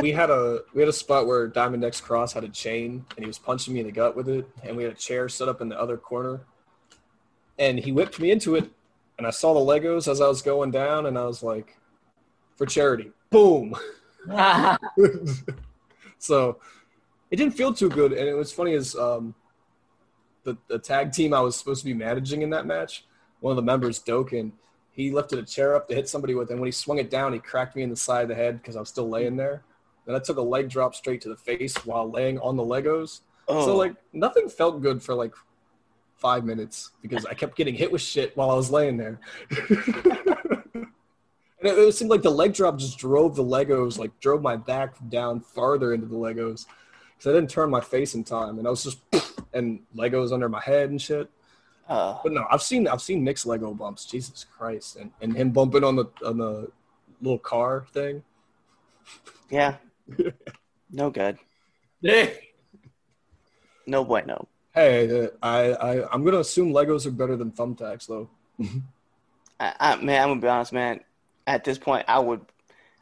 We 0.02 0.12
had 0.12 0.30
a 0.30 0.60
we 0.74 0.82
had 0.82 0.90
a 0.90 0.94
spot 0.94 1.26
where 1.26 1.48
Diamond 1.48 1.82
Dex 1.82 2.02
Cross 2.02 2.34
had 2.34 2.44
a 2.44 2.50
chain 2.50 3.06
and 3.16 3.24
he 3.24 3.28
was 3.28 3.40
punching 3.40 3.74
me 3.74 3.80
in 3.80 3.86
the 3.86 3.92
gut 3.92 4.16
with 4.16 4.28
it, 4.28 4.48
and 4.64 4.76
we 4.76 4.84
had 4.84 4.92
a 4.92 4.96
chair 4.96 5.30
set 5.30 5.48
up 5.48 5.62
in 5.62 5.70
the 5.70 5.80
other 5.80 5.98
corner, 5.98 6.42
and 7.58 7.80
he 7.80 7.92
whipped 7.92 8.20
me 8.20 8.30
into 8.32 8.56
it, 8.56 8.70
and 9.18 9.26
I 9.26 9.30
saw 9.30 9.54
the 9.54 9.60
Legos 9.60 10.08
as 10.12 10.20
I 10.20 10.28
was 10.28 10.42
going 10.42 10.72
down, 10.72 11.06
and 11.06 11.18
I 11.18 11.26
was 11.26 11.42
like, 11.42 11.78
for 12.56 12.66
charity, 12.66 13.12
boom. 13.30 13.76
so 16.18 16.60
it 17.32 17.36
didn't 17.36 17.54
feel 17.54 17.74
too 17.74 17.90
good, 17.90 18.12
and 18.14 18.28
it 18.28 18.34
was 18.34 18.52
funny 18.52 18.74
as 18.74 18.96
um, 18.96 19.36
the 20.44 20.58
the 20.68 20.80
tag 20.80 21.12
team 21.12 21.34
I 21.34 21.42
was 21.42 21.56
supposed 21.56 21.82
to 21.82 21.86
be 21.86 21.94
managing 21.94 22.42
in 22.42 22.50
that 22.52 22.66
match, 22.66 23.06
one 23.40 23.52
of 23.52 23.58
the 23.58 23.62
members, 23.62 24.02
Doken, 24.02 24.52
he 24.96 25.12
lifted 25.12 25.40
a 25.40 25.44
chair 25.44 25.76
up 25.76 25.90
to 25.90 25.96
hit 25.96 26.08
somebody 26.08 26.36
with, 26.36 26.50
and 26.52 26.60
when 26.60 26.68
he 26.68 26.72
swung 26.72 27.00
it 27.00 27.10
down, 27.10 27.34
he 27.34 27.40
cracked 27.40 27.76
me 27.76 27.84
in 27.84 27.90
the 27.90 27.96
side 27.98 28.24
of 28.24 28.30
the 28.30 28.36
head 28.36 28.62
because 28.62 28.78
I 28.78 28.80
was 28.80 28.90
still 28.90 29.10
laying 29.10 29.36
there. 29.36 29.62
Then 30.06 30.16
I 30.16 30.20
took 30.20 30.38
a 30.38 30.42
leg 30.42 30.70
drop 30.70 30.96
straight 30.96 31.20
to 31.22 31.30
the 31.30 31.36
face 31.36 31.76
while 31.86 32.10
laying 32.10 32.40
on 32.40 32.56
the 32.56 32.64
Legos. 32.64 33.22
Oh, 33.48 33.66
So 33.66 33.76
like 33.76 33.96
nothing 34.14 34.48
felt 34.48 34.82
good 34.82 35.04
for 35.04 35.14
like 35.14 35.34
five 36.16 36.46
minutes 36.46 36.92
because 37.02 37.26
I 37.26 37.34
kept 37.34 37.58
getting 37.58 37.76
hit 37.76 37.92
with 37.92 38.02
shit 38.02 38.36
while 38.38 38.50
I 38.50 38.56
was 38.56 38.72
laying 38.72 38.96
there. 38.96 39.20
and 41.66 41.78
it, 41.78 41.80
it 41.80 41.92
seemed 41.94 42.12
like 42.12 42.22
the 42.22 42.30
leg 42.30 42.54
drop 42.54 42.78
just 42.78 42.98
drove 42.98 43.36
the 43.36 43.44
Legos, 43.44 43.98
like 43.98 44.18
drove 44.20 44.42
my 44.42 44.56
back 44.56 44.96
down 45.10 45.40
farther 45.40 45.94
into 45.94 46.06
the 46.06 46.16
Legos. 46.16 46.66
Because 47.18 47.32
I 47.32 47.34
didn't 47.34 47.50
turn 47.50 47.70
my 47.70 47.82
face 47.82 48.14
in 48.16 48.24
time, 48.24 48.60
and 48.60 48.68
I 48.68 48.70
was 48.70 48.84
just 48.84 49.00
and 49.54 49.80
Legos 49.96 50.32
under 50.34 50.50
my 50.50 50.62
head 50.62 50.90
and 50.90 51.02
shit. 51.02 51.30
uh, 51.88 52.18
But 52.24 52.34
no, 52.34 52.46
I've 52.52 52.62
seen 52.62 52.88
I've 52.88 53.02
seen 53.02 53.24
Nick's 53.24 53.46
Lego 53.46 53.74
bumps. 53.74 54.06
Jesus 54.06 54.46
Christ, 54.58 54.98
and 54.98 55.12
and 55.22 55.36
him 55.36 55.52
bumping 55.52 55.84
on 55.84 55.96
the 55.96 56.06
on 56.26 56.38
the 56.38 56.70
little 57.22 57.40
car 57.40 57.86
thing. 57.94 58.24
yeah. 59.50 59.76
No 60.92 61.10
good. 61.10 61.38
No 63.88 64.04
bueno. 64.06 64.48
Hey, 64.74 65.26
uh, 65.26 65.28
I, 65.42 65.72
I 65.74 66.14
I'm 66.14 66.24
gonna 66.24 66.40
assume 66.40 66.72
Legos 66.72 67.06
are 67.06 67.12
better 67.12 67.36
than 67.36 67.52
thumbtacks 67.52 68.08
though. 68.08 68.30
I, 69.60 69.74
I, 69.80 69.96
man, 69.98 70.22
I'm 70.22 70.30
gonna 70.30 70.42
be 70.42 70.48
honest, 70.48 70.74
man. 70.74 71.00
At 71.48 71.64
this 71.64 71.78
point, 71.78 72.06
I 72.08 72.20
would. 72.20 72.42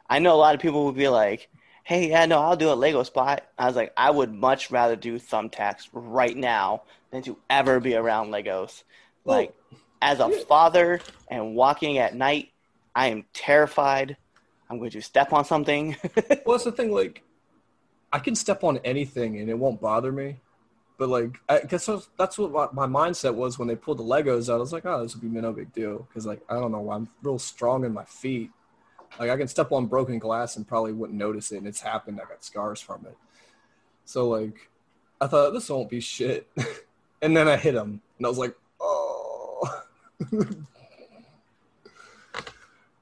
I 0.09 0.19
know 0.19 0.35
a 0.35 0.37
lot 0.37 0.55
of 0.55 0.61
people 0.61 0.85
would 0.85 0.95
be 0.95 1.07
like, 1.07 1.49
"Hey, 1.83 2.09
yeah, 2.09 2.25
no, 2.25 2.39
I'll 2.39 2.57
do 2.57 2.71
a 2.71 2.75
Lego 2.75 3.03
spot." 3.03 3.45
I 3.57 3.67
was 3.67 3.75
like, 3.75 3.93
I 3.95 4.11
would 4.11 4.33
much 4.33 4.69
rather 4.71 4.95
do 4.95 5.19
thumbtacks 5.19 5.87
right 5.93 6.35
now 6.35 6.83
than 7.11 7.23
to 7.23 7.37
ever 7.49 7.79
be 7.79 7.95
around 7.95 8.31
Legos. 8.31 8.83
Like, 9.25 9.53
as 10.01 10.19
a 10.19 10.29
father 10.29 10.99
and 11.29 11.55
walking 11.55 11.97
at 11.97 12.15
night, 12.15 12.51
I 12.95 13.07
am 13.07 13.25
terrified. 13.33 14.17
I'm 14.69 14.79
going 14.79 14.91
to 14.91 15.01
step 15.01 15.31
on 15.33 15.45
something. 15.45 15.95
Well, 16.45 16.57
that's 16.57 16.65
the 16.65 16.71
thing. 16.71 16.91
Like, 16.91 17.23
I 18.11 18.19
can 18.19 18.35
step 18.35 18.63
on 18.63 18.79
anything 18.83 19.39
and 19.39 19.49
it 19.49 19.57
won't 19.57 19.79
bother 19.79 20.11
me. 20.11 20.37
But 20.97 21.09
like, 21.09 21.39
I 21.49 21.59
guess 21.61 21.85
that's- 21.85 22.37
what 22.37 22.73
my, 22.73 22.85
mindset 22.85 23.33
was 23.33 23.57
when 23.57 23.67
they 23.67 23.75
pulled 23.75 23.97
the 23.99 24.03
Legos 24.03 24.49
out. 24.49 24.55
I 24.55 24.59
was 24.59 24.73
like, 24.73 24.85
oh, 24.85 25.01
this 25.01 25.15
would 25.15 25.21
be 25.21 25.41
no 25.41 25.51
big 25.51 25.73
deal 25.73 26.07
because 26.07 26.25
like 26.25 26.41
I 26.49 26.55
don't 26.55 26.71
know, 26.71 26.81
why 26.81 26.95
I'm 26.95 27.09
real 27.21 27.39
strong 27.39 27.83
in 27.83 27.93
my 27.93 28.05
feet. 28.05 28.51
Like 29.19 29.29
I 29.29 29.37
can 29.37 29.47
step 29.47 29.71
on 29.71 29.87
broken 29.87 30.19
glass 30.19 30.55
and 30.55 30.67
probably 30.67 30.93
wouldn't 30.93 31.17
notice 31.17 31.51
it, 31.51 31.57
and 31.57 31.67
it's 31.67 31.81
happened. 31.81 32.19
I 32.21 32.25
got 32.27 32.43
scars 32.43 32.81
from 32.81 33.05
it. 33.05 33.17
So 34.05 34.29
like, 34.29 34.69
I 35.21 35.27
thought 35.27 35.51
this 35.51 35.69
won't 35.69 35.89
be 35.89 35.99
shit, 35.99 36.47
and 37.21 37.35
then 37.35 37.47
I 37.47 37.57
hit 37.57 37.75
him, 37.75 38.01
and 38.17 38.25
I 38.25 38.29
was 38.29 38.37
like, 38.37 38.55
oh. 38.79 39.83
then 40.31 40.65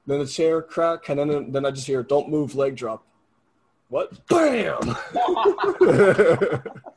the 0.06 0.26
chair 0.26 0.62
crack, 0.62 1.08
and 1.08 1.18
then 1.18 1.52
then 1.52 1.66
I 1.66 1.70
just 1.70 1.86
hear, 1.86 2.02
"Don't 2.02 2.28
move, 2.28 2.54
leg 2.54 2.76
drop." 2.76 3.04
What? 3.88 4.26
Bam! 4.28 4.96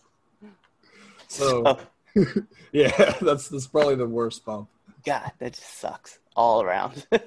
so, 1.35 1.63
Oh. 2.17 2.25
yeah, 2.71 3.13
that's 3.21 3.49
that's 3.49 3.67
probably 3.67 3.95
the 3.95 4.07
worst 4.07 4.45
bump. 4.45 4.69
God, 5.05 5.31
that 5.39 5.53
just 5.53 5.79
sucks 5.79 6.19
all 6.35 6.61
around. 6.61 7.05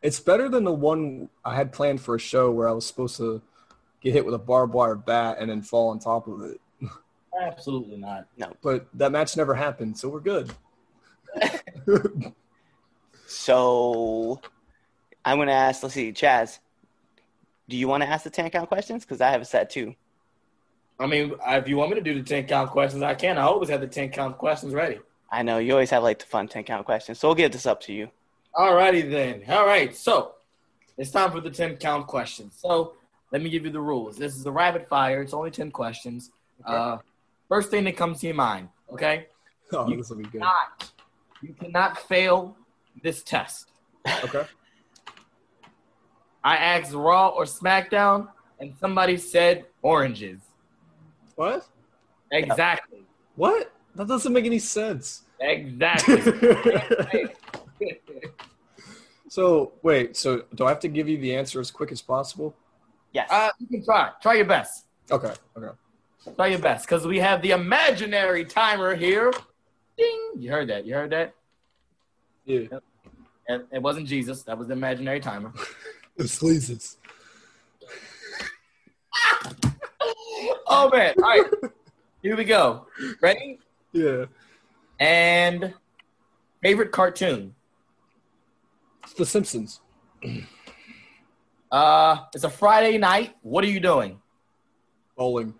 It's 0.00 0.20
better 0.20 0.48
than 0.48 0.62
the 0.62 0.72
one 0.72 1.28
I 1.44 1.56
had 1.56 1.72
planned 1.72 2.00
for 2.00 2.14
a 2.14 2.20
show 2.20 2.52
where 2.52 2.68
I 2.68 2.72
was 2.72 2.86
supposed 2.86 3.16
to 3.16 3.42
get 4.00 4.12
hit 4.12 4.24
with 4.24 4.32
a 4.32 4.38
barbed 4.38 4.72
wire 4.72 4.94
bat 4.94 5.38
and 5.40 5.50
then 5.50 5.60
fall 5.60 5.88
on 5.88 5.98
top 5.98 6.28
of 6.28 6.42
it. 6.42 6.60
Absolutely 7.42 7.96
not. 7.96 8.26
No. 8.36 8.52
But 8.62 8.86
that 8.94 9.10
match 9.10 9.36
never 9.36 9.54
happened, 9.56 9.98
so 9.98 10.08
we're 10.08 10.20
good. 10.20 10.52
so, 13.26 14.40
I'm 15.24 15.38
going 15.38 15.48
to 15.48 15.52
ask. 15.54 15.82
Let's 15.82 15.96
see, 15.96 16.12
Chaz. 16.12 16.60
Do 17.68 17.76
you 17.76 17.88
want 17.88 18.04
to 18.04 18.08
ask 18.08 18.22
the 18.22 18.30
tank 18.30 18.52
count 18.52 18.68
questions? 18.68 19.04
Because 19.04 19.20
I 19.20 19.30
have 19.30 19.42
a 19.42 19.44
set 19.44 19.68
too. 19.68 19.96
I 21.00 21.06
mean, 21.06 21.34
if 21.46 21.68
you 21.68 21.76
want 21.76 21.90
me 21.90 21.96
to 21.96 22.02
do 22.02 22.14
the 22.14 22.22
10 22.28 22.46
count 22.46 22.70
questions, 22.70 23.02
I 23.02 23.14
can. 23.14 23.38
I 23.38 23.42
always 23.42 23.68
have 23.68 23.80
the 23.80 23.86
10 23.86 24.10
count 24.10 24.36
questions 24.38 24.74
ready. 24.74 24.98
I 25.30 25.42
know 25.42 25.58
you 25.58 25.72
always 25.72 25.90
have 25.90 26.02
like 26.02 26.18
the 26.18 26.24
fun 26.24 26.48
ten 26.48 26.64
count 26.64 26.86
questions, 26.86 27.18
so 27.18 27.28
we'll 27.28 27.34
give 27.34 27.52
this 27.52 27.66
up 27.66 27.82
to 27.82 27.92
you. 27.92 28.08
Alrighty 28.54 29.08
then. 29.10 29.42
All 29.48 29.66
right. 29.66 29.94
So 29.94 30.32
it's 30.96 31.10
time 31.10 31.30
for 31.30 31.40
the 31.40 31.50
10 31.50 31.76
count 31.76 32.06
questions. 32.06 32.54
So 32.58 32.94
let 33.30 33.42
me 33.42 33.50
give 33.50 33.64
you 33.64 33.70
the 33.70 33.80
rules. 33.80 34.16
This 34.16 34.34
is 34.36 34.46
a 34.46 34.50
rapid 34.50 34.88
fire. 34.88 35.20
It's 35.20 35.34
only 35.34 35.50
10 35.50 35.70
questions. 35.70 36.30
Uh, 36.64 36.96
first 37.48 37.70
thing 37.70 37.84
that 37.84 37.96
comes 37.96 38.20
to 38.20 38.26
your 38.26 38.36
mind, 38.36 38.68
okay? 38.92 39.26
Oh, 39.70 39.86
You 39.86 39.98
this 39.98 40.08
will 40.08 40.16
be 40.16 40.24
good. 40.24 40.40
Not, 40.40 40.90
you 41.42 41.52
cannot 41.52 41.98
fail 41.98 42.56
this 43.02 43.22
test. 43.22 43.70
Okay. 44.24 44.46
I 46.42 46.56
asked 46.56 46.94
Raw 46.94 47.28
or 47.28 47.44
SmackDown, 47.44 48.28
and 48.58 48.72
somebody 48.80 49.18
said 49.18 49.66
oranges. 49.82 50.40
What? 51.38 51.68
Exactly. 52.32 53.04
What? 53.36 53.72
That 53.94 54.08
doesn't 54.08 54.32
make 54.32 54.44
any 54.44 54.58
sense. 54.58 55.22
Exactly. 55.40 56.20
So 59.30 59.72
wait, 59.82 60.16
so 60.16 60.44
do 60.54 60.64
I 60.64 60.70
have 60.70 60.80
to 60.80 60.88
give 60.88 61.06
you 61.06 61.18
the 61.18 61.36
answer 61.36 61.60
as 61.60 61.70
quick 61.70 61.92
as 61.92 62.00
possible? 62.00 62.56
Yes. 63.12 63.30
uh, 63.30 63.50
you 63.58 63.66
can 63.66 63.84
try. 63.84 64.10
Try 64.22 64.34
your 64.36 64.46
best. 64.46 64.86
Okay. 65.10 65.34
Okay. 65.54 65.76
Try 66.34 66.46
your 66.46 66.58
best, 66.58 66.86
because 66.86 67.06
we 67.06 67.18
have 67.18 67.42
the 67.42 67.50
imaginary 67.50 68.46
timer 68.46 68.94
here. 68.96 69.30
Ding! 69.98 70.32
You 70.38 70.50
heard 70.50 70.68
that? 70.70 70.86
You 70.86 70.94
heard 70.94 71.10
that? 71.10 71.34
Yeah. 72.46 72.78
And 73.48 73.64
it 73.70 73.82
wasn't 73.82 74.06
Jesus. 74.08 74.44
That 74.44 74.56
was 74.56 74.68
the 74.68 74.72
imaginary 74.72 75.20
timer. 75.20 75.52
The 76.16 76.24
sleazes. 76.24 76.96
oh 80.68 80.90
man! 80.92 81.14
All 81.18 81.22
right, 81.24 81.44
here 82.22 82.36
we 82.36 82.44
go. 82.44 82.86
Ready? 83.20 83.58
Yeah. 83.92 84.26
And 85.00 85.74
favorite 86.62 86.92
cartoon. 86.92 87.54
It's 89.04 89.14
The 89.14 89.24
Simpsons. 89.26 89.80
Uh, 91.70 92.16
it's 92.34 92.44
a 92.44 92.50
Friday 92.50 92.98
night. 92.98 93.36
What 93.42 93.64
are 93.64 93.68
you 93.68 93.80
doing? 93.80 94.20
Bowling. 95.16 95.54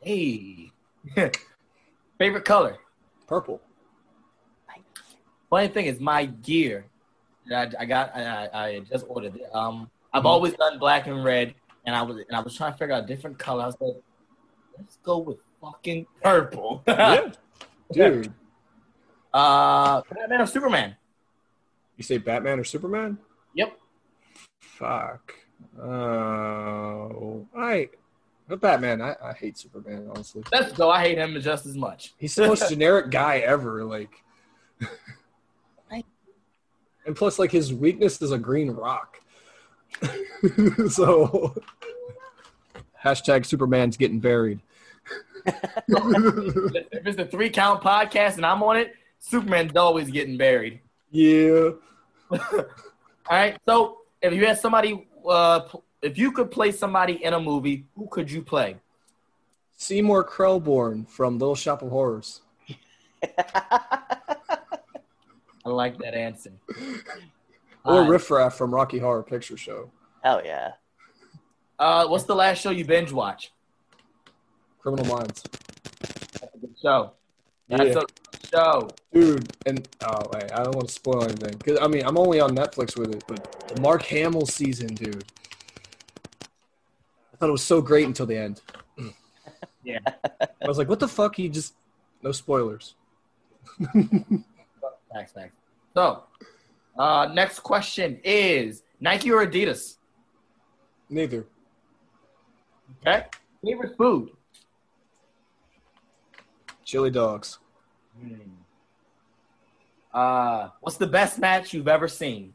Hey. 0.00 0.70
favorite 2.18 2.44
color. 2.44 2.76
Purple. 3.26 3.60
Funny 5.50 5.68
thing 5.68 5.86
is, 5.86 6.00
my 6.00 6.24
gear 6.26 6.86
that 7.48 7.74
I, 7.78 7.82
I 7.82 7.84
got, 7.86 8.16
I, 8.16 8.48
I 8.52 8.78
just 8.80 9.04
ordered. 9.08 9.36
it. 9.36 9.48
Um, 9.54 9.88
I've 10.12 10.22
Mhm. 10.24 10.26
always 10.26 10.54
done 10.54 10.78
black 10.78 11.06
and 11.06 11.22
red, 11.24 11.54
and 11.86 11.94
I 11.94 12.02
was 12.02 12.16
and 12.16 12.36
I 12.36 12.40
was 12.40 12.54
trying 12.54 12.72
to 12.72 12.78
figure 12.78 12.94
out 12.94 13.04
a 13.04 13.06
different 13.06 13.38
color. 13.38 13.62
I 13.62 13.66
was 13.66 13.76
like, 13.80 13.94
let's 14.78 14.98
go 15.02 15.18
with 15.18 15.38
fucking 15.60 16.06
purple. 16.22 16.82
yeah. 16.88 17.30
Dude. 17.92 18.32
Uh, 19.32 20.02
Batman 20.10 20.40
or 20.40 20.46
Superman? 20.46 20.96
You 21.96 22.04
say 22.04 22.18
Batman 22.18 22.60
or 22.60 22.64
Superman? 22.64 23.18
Yep. 23.54 23.78
Fuck. 24.60 25.34
Oh, 25.80 27.46
I. 27.56 27.88
But 28.46 28.60
Batman, 28.60 29.00
I, 29.00 29.16
I 29.22 29.32
hate 29.32 29.56
Superman. 29.56 30.06
Honestly, 30.10 30.42
Let's 30.52 30.72
go. 30.72 30.90
I 30.90 31.00
hate 31.00 31.18
him 31.18 31.40
just 31.40 31.66
as 31.66 31.76
much. 31.76 32.12
he's 32.18 32.34
the 32.34 32.46
most 32.46 32.68
generic 32.70 33.10
guy 33.10 33.38
ever. 33.38 33.84
Like, 33.84 34.10
and 37.06 37.14
plus, 37.14 37.38
like 37.38 37.50
his 37.50 37.72
weakness 37.72 38.20
is 38.22 38.32
a 38.32 38.38
green 38.38 38.70
rock. 38.70 39.18
so, 40.90 41.54
hashtag 43.02 43.46
Superman's 43.46 43.96
getting 43.96 44.20
buried. 44.20 44.60
if 45.46 47.06
it's 47.06 47.18
a 47.18 47.26
three 47.26 47.50
count 47.50 47.82
podcast 47.82 48.36
and 48.36 48.46
I'm 48.46 48.62
on 48.62 48.76
it, 48.76 48.94
Superman's 49.18 49.76
always 49.76 50.10
getting 50.10 50.36
buried. 50.36 50.80
Yeah. 51.10 51.70
All 52.30 52.66
right. 53.30 53.58
So 53.66 53.98
if 54.22 54.32
you 54.32 54.46
had 54.46 54.58
somebody, 54.58 55.06
uh, 55.28 55.60
if 56.02 56.18
you 56.18 56.32
could 56.32 56.50
play 56.50 56.72
somebody 56.72 57.22
in 57.24 57.34
a 57.34 57.40
movie, 57.40 57.86
who 57.96 58.06
could 58.08 58.30
you 58.30 58.42
play? 58.42 58.76
Seymour 59.76 60.24
Krelborn 60.24 61.08
from 61.08 61.38
Little 61.38 61.54
Shop 61.54 61.82
of 61.82 61.90
Horrors. 61.90 62.40
I 65.66 65.70
like 65.70 65.98
that 65.98 66.14
answer. 66.14 66.52
Or 67.84 68.00
Uh, 68.02 68.08
Riff 68.08 68.30
Raff 68.30 68.54
from 68.54 68.74
Rocky 68.74 68.98
Horror 68.98 69.22
Picture 69.22 69.56
Show. 69.56 69.90
Hell 70.22 70.40
yeah. 70.44 70.72
Uh, 71.78 72.06
what's 72.06 72.24
the 72.24 72.34
last 72.34 72.60
show 72.60 72.70
you 72.70 72.84
binge 72.84 73.12
watch? 73.12 73.52
Criminal 74.80 75.06
Minds. 75.06 75.42
That's 76.40 76.54
a 76.54 76.58
good 76.58 76.74
show. 76.80 77.12
That's 77.68 77.94
Yeah. 77.94 78.02
a 78.02 78.46
show. 78.46 78.88
Dude, 79.12 79.52
and 79.66 79.86
oh 80.06 80.30
wait, 80.32 80.52
I 80.52 80.62
don't 80.62 80.74
want 80.74 80.88
to 80.88 80.94
spoil 80.94 81.24
anything. 81.24 81.58
Cause 81.58 81.78
I 81.80 81.88
mean, 81.88 82.04
I'm 82.06 82.16
only 82.18 82.40
on 82.40 82.50
Netflix 82.54 82.96
with 82.98 83.14
it, 83.14 83.24
but 83.26 83.68
the 83.68 83.80
Mark 83.80 84.02
Hamill 84.02 84.46
season, 84.46 84.94
dude. 84.94 85.24
I 87.32 87.36
thought 87.36 87.48
it 87.48 87.52
was 87.52 87.64
so 87.64 87.80
great 87.82 88.06
until 88.06 88.26
the 88.26 88.36
end. 88.36 88.60
Yeah. 89.86 89.98
I 90.40 90.66
was 90.66 90.78
like, 90.78 90.88
what 90.88 90.98
the 90.98 91.08
fuck? 91.08 91.36
He 91.36 91.50
just 91.50 91.74
no 92.22 92.32
spoilers. 92.32 92.94
Thanks, 93.92 95.32
thanks. 95.32 95.54
So, 95.92 96.24
uh, 96.98 97.30
next 97.32 97.60
question 97.60 98.20
is 98.24 98.82
Nike 99.00 99.30
or 99.30 99.46
Adidas? 99.46 99.96
Neither. 101.08 101.46
Okay. 103.06 103.26
Favorite 103.64 103.96
food? 103.96 104.30
Chili 106.84 107.10
dogs. 107.10 107.58
Uh, 110.12 110.68
what's 110.80 110.96
the 110.96 111.06
best 111.06 111.38
match 111.38 111.72
you've 111.72 111.88
ever 111.88 112.06
seen? 112.06 112.54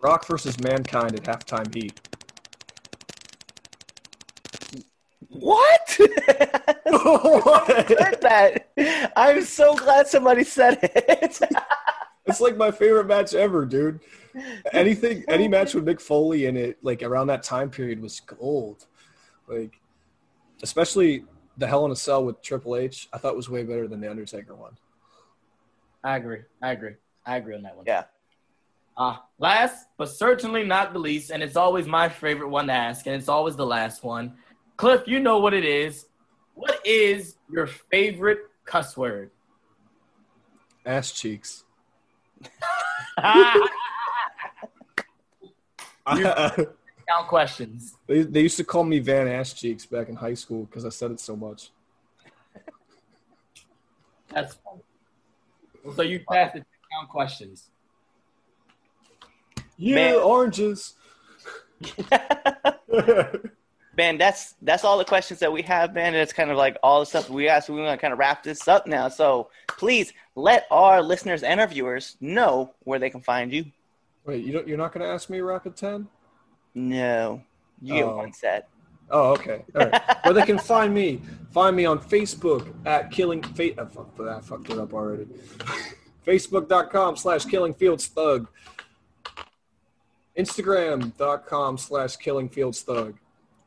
Rock 0.00 0.26
versus 0.26 0.58
Mankind 0.60 1.14
at 1.14 1.24
halftime 1.24 1.74
heat. 1.74 2.00
What? 5.28 5.98
Heard 6.98 8.20
that. 8.22 9.12
I'm 9.16 9.42
so 9.42 9.74
glad 9.74 10.06
somebody 10.06 10.44
said 10.44 10.78
it. 10.82 11.40
It's 12.26 12.40
like 12.40 12.56
my 12.56 12.70
favorite 12.70 13.06
match 13.06 13.34
ever, 13.34 13.64
dude. 13.64 14.00
Anything, 14.72 15.24
any 15.28 15.48
match 15.48 15.74
with 15.74 15.86
Mick 15.86 16.00
Foley 16.00 16.46
in 16.46 16.56
it, 16.56 16.78
like 16.82 17.02
around 17.02 17.28
that 17.28 17.42
time 17.42 17.70
period, 17.70 18.02
was 18.02 18.20
gold. 18.20 18.86
Like, 19.46 19.80
especially 20.62 21.24
the 21.56 21.66
Hell 21.66 21.86
in 21.86 21.92
a 21.92 21.96
Cell 21.96 22.24
with 22.24 22.42
Triple 22.42 22.76
H, 22.76 23.08
I 23.12 23.18
thought 23.18 23.36
was 23.36 23.48
way 23.48 23.62
better 23.62 23.86
than 23.86 24.00
the 24.00 24.10
Undertaker 24.10 24.54
one. 24.54 24.76
I 26.02 26.16
agree. 26.16 26.40
I 26.62 26.72
agree. 26.72 26.94
I 27.24 27.36
agree 27.36 27.54
on 27.54 27.62
that 27.62 27.76
one. 27.76 27.84
yeah. 27.86 28.04
Uh, 28.96 29.16
last 29.38 29.88
but 29.98 30.08
certainly 30.08 30.64
not 30.64 30.94
the 30.94 30.98
least, 30.98 31.30
and 31.30 31.42
it's 31.42 31.56
always 31.56 31.86
my 31.86 32.08
favorite 32.08 32.48
one 32.48 32.66
to 32.66 32.72
ask, 32.72 33.06
and 33.06 33.14
it's 33.14 33.28
always 33.28 33.54
the 33.54 33.66
last 33.66 34.02
one. 34.02 34.34
Cliff, 34.78 35.02
you 35.06 35.20
know 35.20 35.38
what 35.38 35.52
it 35.54 35.64
is. 35.64 36.06
What 36.56 36.80
is 36.86 37.36
your 37.50 37.66
favorite 37.66 38.38
cuss 38.64 38.96
word? 38.96 39.30
Ass 40.86 41.12
cheeks. 41.12 41.64
Count 43.22 43.60
they, 46.06 47.24
questions. 47.28 47.94
they 48.08 48.40
used 48.40 48.56
to 48.56 48.64
call 48.64 48.84
me 48.84 49.00
Van 49.00 49.28
Ass 49.28 49.52
Cheeks 49.52 49.84
back 49.84 50.08
in 50.08 50.16
high 50.16 50.32
school 50.34 50.64
because 50.64 50.86
I 50.86 50.88
said 50.88 51.10
it 51.10 51.20
so 51.20 51.36
much. 51.36 51.70
That's 54.32 54.56
funny. 54.64 54.82
So 55.94 56.02
you 56.02 56.20
passed 56.28 56.54
the 56.54 56.60
count 56.60 57.10
questions. 57.10 57.68
Yeah, 59.76 59.94
Man. 59.94 60.14
oranges. 60.14 60.94
Man, 63.96 64.18
that's 64.18 64.54
that's 64.60 64.84
all 64.84 64.98
the 64.98 65.04
questions 65.06 65.40
that 65.40 65.50
we 65.50 65.62
have, 65.62 65.94
man. 65.94 66.14
It's 66.14 66.32
kind 66.32 66.50
of 66.50 66.56
like 66.58 66.76
all 66.82 67.00
the 67.00 67.06
stuff 67.06 67.30
we 67.30 67.48
asked. 67.48 67.70
We 67.70 67.80
want 67.80 67.98
to 67.98 68.00
kind 68.00 68.12
of 68.12 68.18
wrap 68.18 68.42
this 68.42 68.68
up 68.68 68.86
now. 68.86 69.08
So 69.08 69.48
please 69.68 70.12
let 70.34 70.66
our 70.70 71.02
listeners 71.02 71.42
and 71.42 71.60
our 71.60 71.66
viewers 71.66 72.16
know 72.20 72.74
where 72.84 72.98
they 72.98 73.08
can 73.08 73.22
find 73.22 73.50
you. 73.52 73.64
Wait, 74.26 74.44
you 74.44 74.52
don't, 74.52 74.68
you're 74.68 74.76
not 74.76 74.92
going 74.92 75.06
to 75.06 75.10
ask 75.10 75.30
me 75.30 75.40
Rapid 75.40 75.76
10? 75.76 76.08
No, 76.74 77.42
you 77.80 77.94
get 77.94 78.04
Oh. 78.04 78.16
one 78.16 78.32
set. 78.32 78.68
Oh, 79.08 79.32
okay. 79.34 79.64
All 79.74 79.86
right. 79.86 80.02
Where 80.24 80.34
they 80.34 80.42
can 80.42 80.58
find 80.58 80.92
me. 80.92 81.22
Find 81.52 81.76
me 81.76 81.84
on 81.84 82.00
Facebook 82.00 82.74
at 82.84 83.12
Killing 83.12 83.40
Fa- 83.40 83.70
oh, 83.78 83.82
uh, 83.82 83.86
fuck, 83.86 84.10
I 84.20 84.40
fucked 84.40 84.70
it 84.70 84.78
up 84.78 84.92
already. 84.92 85.26
Facebook.com 86.26 87.16
slash 87.16 87.44
Killing 87.44 87.72
Fields 87.72 88.08
Thug. 88.08 88.48
Instagram.com 90.36 91.78
slash 91.78 92.16
Killing 92.16 92.48
Fields 92.48 92.82
Thug. 92.82 93.16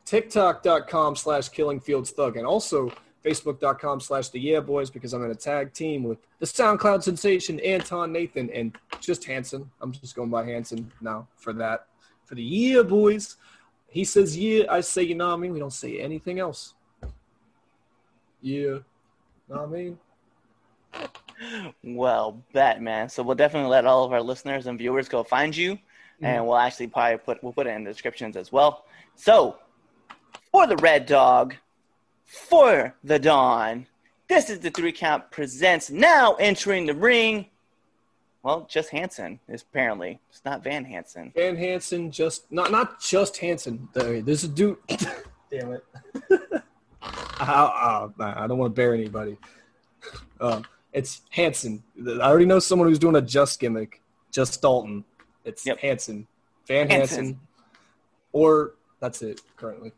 TikTok.com 0.09 1.15
slash 1.15 1.49
Killing 1.49 1.79
Fields 1.79 2.09
Thug. 2.09 2.35
And 2.35 2.47
also 2.47 2.91
Facebook.com 3.23 3.99
slash 3.99 4.29
The 4.29 4.39
Yeah 4.39 4.59
Boys 4.59 4.89
because 4.89 5.13
I'm 5.13 5.23
in 5.23 5.29
a 5.29 5.35
tag 5.35 5.71
team 5.71 6.01
with 6.01 6.17
the 6.39 6.47
SoundCloud 6.47 7.03
sensation 7.03 7.59
Anton 7.59 8.11
Nathan 8.11 8.49
and 8.49 8.75
just 8.99 9.23
Hanson. 9.23 9.69
I'm 9.81 9.91
just 9.91 10.15
going 10.15 10.31
by 10.31 10.45
Hanson 10.45 10.91
now 10.99 11.27
for 11.35 11.53
that. 11.53 11.85
For 12.25 12.33
the 12.33 12.41
Yeah 12.41 12.81
Boys. 12.81 13.37
He 13.87 14.03
says 14.03 14.35
yeah, 14.35 14.63
I 14.67 14.81
say 14.81 15.03
you 15.03 15.13
know 15.13 15.27
what 15.27 15.35
I 15.35 15.37
mean. 15.37 15.53
We 15.53 15.59
don't 15.59 15.71
say 15.71 15.99
anything 15.99 16.39
else. 16.39 16.73
Yeah. 18.41 18.79
Know 19.47 19.57
what 19.57 19.61
I 19.61 19.65
mean? 19.67 19.99
Well, 21.83 22.43
bet, 22.51 22.81
man. 22.81 23.09
So 23.09 23.21
we'll 23.21 23.35
definitely 23.35 23.69
let 23.69 23.85
all 23.85 24.05
of 24.05 24.11
our 24.11 24.23
listeners 24.23 24.65
and 24.65 24.77
viewers 24.77 25.07
go 25.07 25.23
find 25.23 25.55
you, 25.55 25.77
and 26.21 26.37
mm-hmm. 26.37 26.47
we'll 26.47 26.57
actually 26.57 26.87
probably 26.87 27.17
put 27.19 27.43
we'll 27.43 27.53
put 27.53 27.67
it 27.67 27.75
in 27.75 27.83
the 27.83 27.91
descriptions 27.91 28.35
as 28.35 28.51
well. 28.51 28.85
So, 29.15 29.57
for 30.51 30.67
the 30.67 30.77
Red 30.77 31.05
Dog, 31.05 31.55
for 32.25 32.95
the 33.03 33.19
Dawn, 33.19 33.87
this 34.27 34.49
is 34.49 34.59
the 34.59 34.69
three 34.71 34.91
count 34.91 35.31
presents. 35.31 35.89
Now 35.89 36.35
entering 36.35 36.85
the 36.85 36.93
ring. 36.93 37.47
Well, 38.43 38.67
just 38.69 38.89
Hanson 38.91 39.39
is 39.49 39.63
apparently. 39.63 40.19
It's 40.29 40.43
not 40.45 40.63
Van 40.63 40.85
Hanson. 40.85 41.31
Van 41.35 41.57
Hanson 41.57 42.09
just 42.11 42.49
not 42.51 42.71
not 42.71 43.01
just 43.01 43.37
Hanson. 43.37 43.89
There- 43.93 44.21
There's 44.21 44.43
a 44.43 44.47
dude. 44.47 44.77
Damn 45.51 45.73
it. 45.73 45.83
I, 47.01 48.09
I, 48.19 48.43
I 48.43 48.47
don't 48.47 48.57
want 48.57 48.71
to 48.75 48.75
bear 48.75 48.93
anybody. 48.93 49.37
Um, 50.39 50.65
it's 50.93 51.21
Hanson. 51.31 51.83
I 52.05 52.09
already 52.21 52.45
know 52.45 52.59
someone 52.59 52.87
who's 52.87 52.99
doing 52.99 53.15
a 53.15 53.21
just 53.21 53.59
gimmick. 53.59 54.01
Just 54.31 54.61
Dalton. 54.61 55.03
It's 55.43 55.65
Yep. 55.65 55.79
Hanson. 55.79 56.27
Van. 56.67 56.89
Hanson. 56.89 57.39
Or 58.31 58.75
that's 58.99 59.21
it 59.21 59.41
currently. 59.57 59.91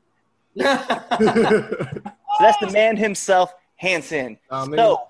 So 2.37 2.45
that's 2.45 2.57
the 2.59 2.71
man 2.71 2.95
himself, 2.95 3.53
Hanson. 3.75 4.39
I 4.49 4.65
so, 4.65 5.07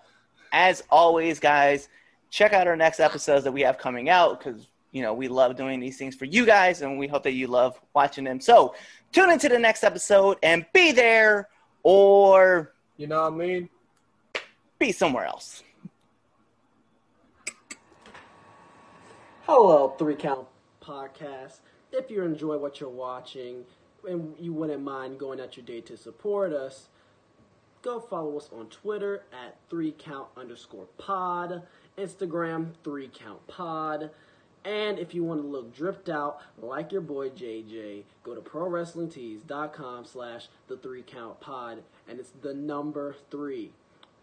as 0.52 0.84
always, 0.90 1.40
guys, 1.40 1.88
check 2.32 2.52
out 2.52 2.68
our 2.68 2.76
next 2.76 3.00
episodes 3.00 3.44
that 3.44 3.52
we 3.52 3.62
have 3.62 3.78
coming 3.78 4.10
out 4.10 4.40
because 4.40 4.68
you 4.92 5.04
know 5.04 5.14
we 5.14 5.28
love 5.28 5.56
doing 5.56 5.80
these 5.80 5.98
things 5.98 6.16
for 6.16 6.26
you 6.26 6.46
guys, 6.46 6.82
and 6.82 6.98
we 6.98 7.08
hope 7.08 7.24
that 7.24 7.34
you 7.34 7.48
love 7.48 7.80
watching 7.94 8.24
them. 8.24 8.42
So, 8.42 8.74
tune 9.12 9.30
into 9.30 9.50
the 9.50 9.60
next 9.60 9.84
episode 9.84 10.40
and 10.42 10.66
be 10.74 10.92
there 10.92 11.48
or 11.84 12.74
you 12.98 13.08
know 13.08 13.22
what 13.22 13.34
I 13.34 13.36
mean? 13.36 13.70
be 14.80 14.92
somewhere 14.92 15.26
else. 15.26 15.64
Hello, 19.44 19.96
Three 20.00 20.16
Count 20.16 20.48
Podcast. 20.84 21.60
If 21.92 22.10
you 22.10 22.24
enjoy 22.24 22.58
what 22.58 22.80
you're 22.80 22.90
watching 22.90 23.64
and 24.08 24.34
you 24.40 24.54
wouldn't 24.54 24.84
mind 24.84 25.20
going 25.20 25.40
out 25.40 25.58
your 25.58 25.66
day 25.66 25.82
to 25.82 25.98
support 25.98 26.54
us, 26.54 26.88
go 27.82 28.00
follow 28.00 28.38
us 28.38 28.50
on 28.52 28.68
Twitter 28.68 29.24
at 29.32 29.58
Three 29.70 29.94
Count 29.98 30.28
underscore 30.38 30.88
Pod, 30.98 31.64
Instagram 31.98 32.74
Three 32.84 33.10
Count 33.14 33.46
Pod, 33.48 34.12
and 34.64 35.00
if 35.00 35.14
you 35.14 35.24
want 35.24 35.42
to 35.42 35.48
look 35.48 35.76
dripped 35.76 36.10
out 36.10 36.40
like 36.62 36.92
your 36.92 37.02
boy 37.02 37.30
JJ, 37.30 38.04
go 38.24 38.36
to 38.36 38.42
ProWrestlingTees.com 38.42 40.06
slash 40.06 40.48
The 40.68 40.78
Three 40.78 41.02
Count 41.02 41.40
Pod, 41.40 41.84
and 42.08 42.20
it's 42.20 42.32
the 42.42 42.54
number 42.54 43.16
three. 43.32 43.72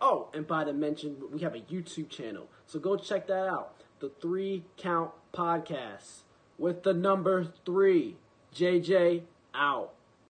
Oh, 0.01 0.29
and 0.33 0.47
by 0.47 0.63
the 0.63 0.73
mention, 0.73 1.17
we 1.33 1.41
have 1.41 1.57
a 1.57 1.61
YouTube 1.61 2.09
channel, 2.09 2.49
so 2.67 2.79
go 2.79 2.97
check 2.97 3.27
that 3.27 3.49
out. 3.49 3.75
The 3.99 4.11
Three 4.21 4.65
Count 4.77 5.11
Podcast 5.35 6.21
with 6.57 6.85
the 6.85 6.95
number 6.95 7.53
three. 7.67 8.17
JJ 8.55 9.23
out. 9.55 9.93